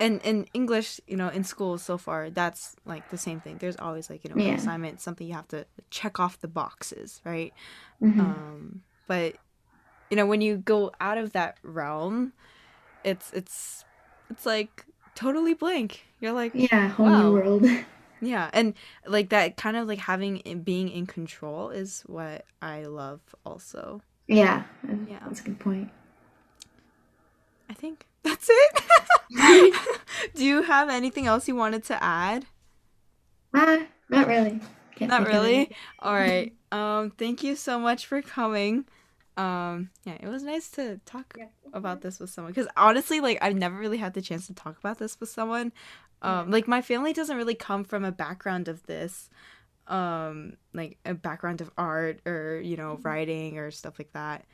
in 0.00 0.20
in 0.20 0.46
english 0.54 1.00
you 1.06 1.16
know 1.16 1.28
in 1.28 1.42
school 1.44 1.76
so 1.78 1.98
far 1.98 2.30
that's 2.30 2.76
like 2.84 3.08
the 3.08 3.18
same 3.18 3.40
thing 3.40 3.58
there's 3.58 3.76
always 3.76 4.08
like 4.08 4.22
you 4.24 4.30
know 4.30 4.36
Yeah. 4.40 4.50
an 4.50 4.54
assignment 4.56 5.00
something 5.00 5.26
you 5.26 5.34
have 5.34 5.48
to 5.48 5.66
check 5.90 6.20
off 6.20 6.38
the 6.40 6.48
boxes 6.48 7.20
right 7.24 7.52
Mhm. 8.02 8.20
um 8.20 8.82
but 9.06 9.36
you 10.10 10.16
know 10.16 10.26
when 10.26 10.40
you 10.40 10.56
go 10.58 10.92
out 11.00 11.18
of 11.18 11.32
that 11.32 11.58
realm 11.62 12.32
it's 13.04 13.32
it's 13.32 13.84
it's 14.30 14.46
like 14.46 14.84
totally 15.14 15.54
blank 15.54 16.04
you're 16.20 16.32
like 16.32 16.52
yeah, 16.54 16.88
whole 16.88 17.06
wow. 17.06 17.28
new 17.28 17.32
world. 17.34 17.66
yeah 18.20 18.50
and 18.52 18.74
like 19.06 19.30
that 19.30 19.56
kind 19.56 19.76
of 19.76 19.86
like 19.88 19.98
having 19.98 20.62
being 20.64 20.88
in 20.88 21.06
control 21.06 21.70
is 21.70 22.02
what 22.06 22.44
i 22.62 22.84
love 22.84 23.20
also 23.44 24.00
yeah, 24.26 24.64
Yeah. 25.08 25.20
that's 25.24 25.40
a 25.40 25.44
good 25.44 25.58
point. 25.58 25.90
I 27.70 27.72
think 27.74 28.06
that's 28.28 28.48
it. 28.50 29.74
Do 30.34 30.44
you 30.44 30.62
have 30.62 30.88
anything 30.88 31.26
else 31.26 31.48
you 31.48 31.56
wanted 31.56 31.84
to 31.84 32.02
add? 32.02 32.46
Ah, 33.54 33.86
not 34.08 34.26
really. 34.26 34.60
Can't 34.96 35.10
Not 35.10 35.26
really. 35.26 35.70
All 36.00 36.14
right. 36.14 36.52
Um 36.72 37.10
thank 37.10 37.42
you 37.42 37.56
so 37.56 37.78
much 37.78 38.06
for 38.06 38.20
coming. 38.22 38.84
Um 39.36 39.90
yeah, 40.04 40.16
it 40.20 40.28
was 40.28 40.42
nice 40.42 40.70
to 40.72 41.00
talk 41.06 41.36
about 41.72 42.00
this 42.00 42.18
with 42.18 42.30
someone 42.30 42.52
cuz 42.54 42.66
honestly 42.76 43.20
like 43.20 43.38
I've 43.40 43.56
never 43.56 43.76
really 43.76 43.98
had 43.98 44.14
the 44.14 44.22
chance 44.22 44.46
to 44.48 44.54
talk 44.54 44.78
about 44.78 44.98
this 44.98 45.18
with 45.20 45.28
someone. 45.28 45.72
Um 46.22 46.50
like 46.50 46.68
my 46.68 46.82
family 46.82 47.12
doesn't 47.12 47.36
really 47.36 47.54
come 47.54 47.84
from 47.84 48.04
a 48.04 48.12
background 48.12 48.68
of 48.68 48.84
this. 48.86 49.30
Um 49.86 50.54
like 50.74 50.98
a 51.04 51.14
background 51.14 51.60
of 51.60 51.70
art 51.78 52.20
or, 52.26 52.60
you 52.60 52.76
know, 52.76 52.98
writing 53.02 53.58
or 53.58 53.70
stuff 53.70 53.98
like 53.98 54.12
that. 54.12 54.44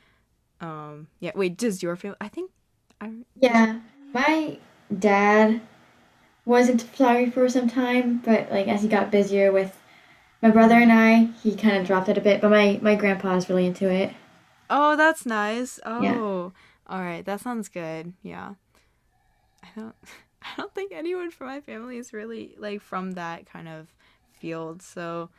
Um 0.61 1.07
yeah, 1.19 1.31
wait, 1.35 1.57
does 1.57 1.83
your 1.83 1.95
family 1.95 2.17
I 2.21 2.29
think 2.29 2.51
I 3.01 3.11
Yeah, 3.39 3.79
my 4.13 4.57
dad 4.97 5.61
was 6.45 6.69
into 6.69 6.85
photography 6.85 7.31
for 7.31 7.49
some 7.49 7.67
time, 7.69 8.21
but 8.25 8.51
like 8.51 8.67
as 8.67 8.81
he 8.83 8.87
got 8.89 9.11
busier 9.11 9.51
with 9.51 9.77
my 10.41 10.51
brother 10.51 10.75
and 10.75 10.91
I, 10.91 11.25
he 11.43 11.55
kind 11.55 11.77
of 11.77 11.87
dropped 11.87 12.09
it 12.09 12.17
a 12.17 12.21
bit. 12.21 12.41
But 12.41 12.51
my 12.51 12.79
my 12.81 12.95
grandpa 12.95 13.35
is 13.37 13.49
really 13.49 13.65
into 13.67 13.89
it. 13.91 14.13
Oh, 14.69 14.95
that's 14.95 15.25
nice. 15.25 15.79
Oh, 15.85 16.01
Yeah. 16.03 16.19
all 16.87 17.01
right. 17.01 17.23
That 17.25 17.41
sounds 17.41 17.69
good. 17.69 18.13
Yeah. 18.23 18.55
I 19.63 19.67
don't. 19.75 19.95
I 20.43 20.49
don't 20.57 20.73
think 20.75 20.91
anyone 20.93 21.31
from 21.31 21.47
my 21.47 21.59
family 21.59 21.97
is 21.97 22.13
really 22.13 22.53
like 22.59 22.79
from 22.81 23.13
that 23.13 23.47
kind 23.47 23.67
of 23.67 23.87
field. 24.31 24.81
So, 24.83 25.29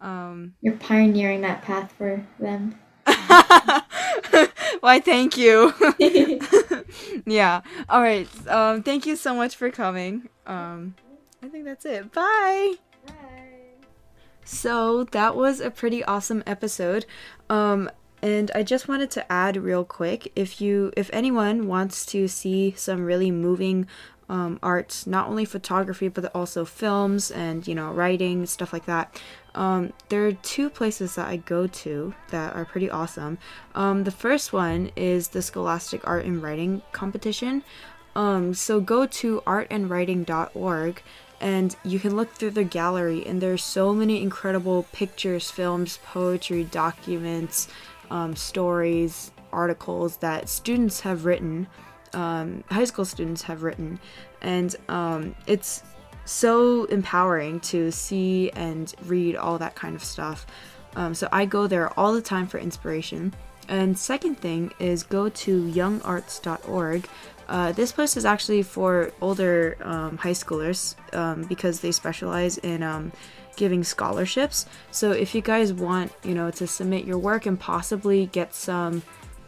um. 0.00 0.54
You're 0.62 0.76
pioneering 0.76 1.42
that 1.42 1.60
path 1.62 1.92
for 1.98 2.24
them. 2.38 2.78
Why? 4.80 5.00
Thank 5.00 5.36
you. 5.36 5.74
yeah. 7.26 7.62
All 7.88 8.02
right. 8.02 8.28
Um. 8.48 8.82
Thank 8.82 9.06
you 9.06 9.16
so 9.16 9.34
much 9.34 9.56
for 9.56 9.70
coming. 9.70 10.28
Um. 10.46 10.94
I 11.42 11.48
think 11.48 11.64
that's 11.64 11.84
it. 11.84 12.12
Bye. 12.12 12.74
Bye. 13.06 13.12
So 14.44 15.04
that 15.04 15.36
was 15.36 15.60
a 15.60 15.70
pretty 15.70 16.04
awesome 16.04 16.42
episode. 16.46 17.06
Um 17.50 17.90
and 18.22 18.52
I 18.54 18.62
just 18.62 18.86
wanted 18.86 19.10
to 19.12 19.32
add 19.32 19.56
real 19.56 19.84
quick 19.84 20.30
if 20.36 20.60
you 20.60 20.92
if 20.96 21.10
anyone 21.12 21.66
wants 21.66 22.06
to 22.06 22.28
see 22.28 22.72
some 22.76 23.04
really 23.04 23.32
moving 23.32 23.88
um, 24.28 24.60
arts, 24.62 25.06
not 25.06 25.28
only 25.28 25.44
photography 25.44 26.08
but 26.08 26.30
also 26.34 26.64
films 26.64 27.30
and 27.30 27.66
you 27.66 27.74
know 27.74 27.90
writing 27.90 28.46
stuff 28.46 28.72
like 28.72 28.86
that. 28.86 29.20
Um, 29.54 29.92
there 30.08 30.26
are 30.26 30.32
two 30.32 30.70
places 30.70 31.14
that 31.16 31.28
I 31.28 31.36
go 31.36 31.66
to 31.66 32.14
that 32.30 32.54
are 32.54 32.64
pretty 32.64 32.90
awesome. 32.90 33.38
Um, 33.74 34.04
the 34.04 34.10
first 34.10 34.52
one 34.52 34.90
is 34.96 35.28
the 35.28 35.42
Scholastic 35.42 36.06
Art 36.06 36.24
and 36.24 36.42
Writing 36.42 36.82
Competition. 36.92 37.62
Um, 38.14 38.54
so 38.54 38.80
go 38.80 39.06
to 39.06 39.42
artandwriting.org 39.46 41.02
and 41.40 41.76
you 41.84 41.98
can 41.98 42.14
look 42.14 42.32
through 42.32 42.52
the 42.52 42.64
gallery 42.64 43.26
and 43.26 43.40
there's 43.40 43.64
so 43.64 43.92
many 43.92 44.22
incredible 44.22 44.86
pictures, 44.92 45.50
films, 45.50 45.98
poetry, 46.04 46.64
documents, 46.64 47.68
um, 48.10 48.36
stories, 48.36 49.32
articles 49.52 50.18
that 50.18 50.48
students 50.48 51.00
have 51.00 51.24
written, 51.24 51.66
um, 52.14 52.62
high 52.70 52.84
school 52.84 53.04
students 53.04 53.42
have 53.42 53.62
written, 53.62 53.98
and 54.40 54.76
um, 54.88 55.34
it's 55.46 55.82
so 56.24 56.84
empowering 56.84 57.60
to 57.60 57.90
see 57.90 58.50
and 58.50 58.94
read 59.06 59.36
all 59.36 59.58
that 59.58 59.74
kind 59.74 59.94
of 59.94 60.04
stuff. 60.04 60.46
Um, 60.96 61.14
so 61.14 61.28
I 61.32 61.46
go 61.46 61.66
there 61.66 61.98
all 61.98 62.12
the 62.12 62.22
time 62.22 62.46
for 62.46 62.58
inspiration. 62.58 63.34
And 63.68 63.98
second 63.98 64.36
thing 64.36 64.72
is 64.78 65.02
go 65.02 65.28
to 65.28 65.64
youngarts.org. 65.70 67.08
Uh, 67.48 67.72
this 67.72 67.92
place 67.92 68.16
is 68.16 68.24
actually 68.24 68.62
for 68.62 69.12
older 69.20 69.76
um, 69.82 70.16
high 70.16 70.30
schoolers 70.32 70.94
um, 71.14 71.44
because 71.44 71.80
they 71.80 71.92
specialize 71.92 72.58
in 72.58 72.82
um, 72.82 73.12
giving 73.56 73.84
scholarships. 73.84 74.66
So 74.90 75.12
if 75.12 75.34
you 75.34 75.42
guys 75.42 75.72
want, 75.72 76.12
you 76.22 76.34
know, 76.34 76.50
to 76.52 76.66
submit 76.66 77.04
your 77.04 77.18
work 77.18 77.46
and 77.46 77.58
possibly 77.58 78.26
get 78.26 78.54
some 78.54 79.02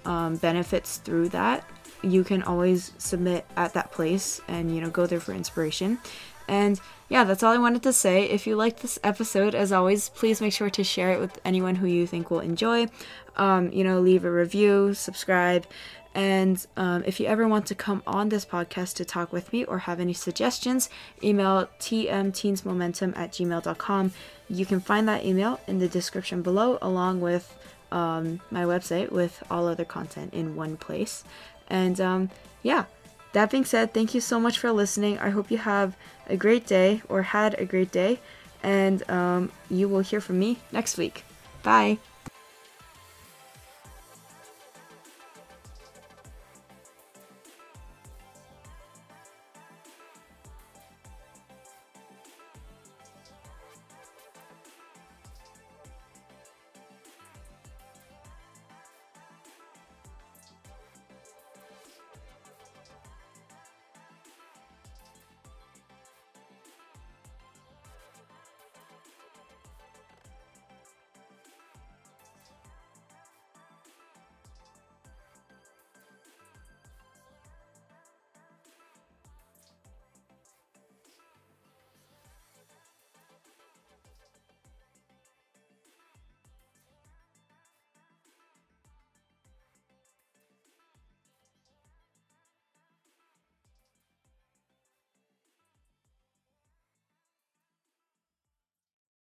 um, 0.04 0.36
benefits 0.36 0.98
through 0.98 1.30
that, 1.30 1.68
you 2.02 2.22
can 2.24 2.42
always 2.42 2.92
submit 2.98 3.46
at 3.56 3.72
that 3.74 3.90
place 3.90 4.40
and 4.48 4.74
you 4.74 4.80
know 4.80 4.90
go 4.90 5.06
there 5.06 5.20
for 5.20 5.32
inspiration. 5.32 5.98
And 6.48 6.80
yeah, 7.08 7.24
that's 7.24 7.42
all 7.42 7.52
I 7.52 7.58
wanted 7.58 7.82
to 7.84 7.92
say. 7.92 8.24
If 8.24 8.46
you 8.46 8.56
liked 8.56 8.82
this 8.82 8.98
episode, 9.02 9.54
as 9.54 9.72
always, 9.72 10.08
please 10.10 10.40
make 10.40 10.52
sure 10.52 10.70
to 10.70 10.84
share 10.84 11.10
it 11.10 11.20
with 11.20 11.40
anyone 11.44 11.76
who 11.76 11.86
you 11.86 12.06
think 12.06 12.30
will 12.30 12.40
enjoy. 12.40 12.88
Um, 13.36 13.72
you 13.72 13.84
know, 13.84 14.00
leave 14.00 14.24
a 14.24 14.30
review, 14.30 14.94
subscribe, 14.94 15.66
And 16.14 16.64
um, 16.76 17.02
if 17.04 17.18
you 17.18 17.26
ever 17.26 17.48
want 17.48 17.66
to 17.66 17.74
come 17.74 18.02
on 18.06 18.28
this 18.28 18.46
podcast 18.46 18.94
to 18.94 19.04
talk 19.04 19.32
with 19.32 19.52
me 19.52 19.64
or 19.64 19.78
have 19.78 19.98
any 19.98 20.12
suggestions, 20.12 20.88
email 21.22 21.68
tmteensmomentum 21.80 23.16
at 23.16 23.32
gmail.com. 23.32 24.12
You 24.48 24.66
can 24.66 24.80
find 24.80 25.08
that 25.08 25.24
email 25.24 25.58
in 25.66 25.78
the 25.80 25.88
description 25.88 26.42
below, 26.42 26.78
along 26.80 27.20
with 27.20 27.56
um, 27.90 28.40
my 28.50 28.62
website 28.62 29.10
with 29.10 29.42
all 29.50 29.66
other 29.66 29.84
content 29.84 30.32
in 30.34 30.54
one 30.54 30.76
place. 30.76 31.24
And 31.68 32.00
um, 32.00 32.30
yeah, 32.62 32.84
that 33.32 33.50
being 33.50 33.64
said, 33.64 33.92
thank 33.92 34.14
you 34.14 34.20
so 34.20 34.38
much 34.38 34.58
for 34.58 34.70
listening. 34.70 35.18
I 35.18 35.30
hope 35.30 35.50
you 35.50 35.58
have 35.58 35.96
a 36.28 36.36
great 36.36 36.66
day 36.66 37.02
or 37.08 37.22
had 37.22 37.54
a 37.58 37.64
great 37.64 37.90
day, 37.90 38.20
and 38.62 39.08
um, 39.10 39.52
you 39.70 39.88
will 39.88 40.00
hear 40.00 40.20
from 40.20 40.38
me 40.38 40.58
next 40.72 40.96
week. 40.96 41.24
Bye. 41.62 41.98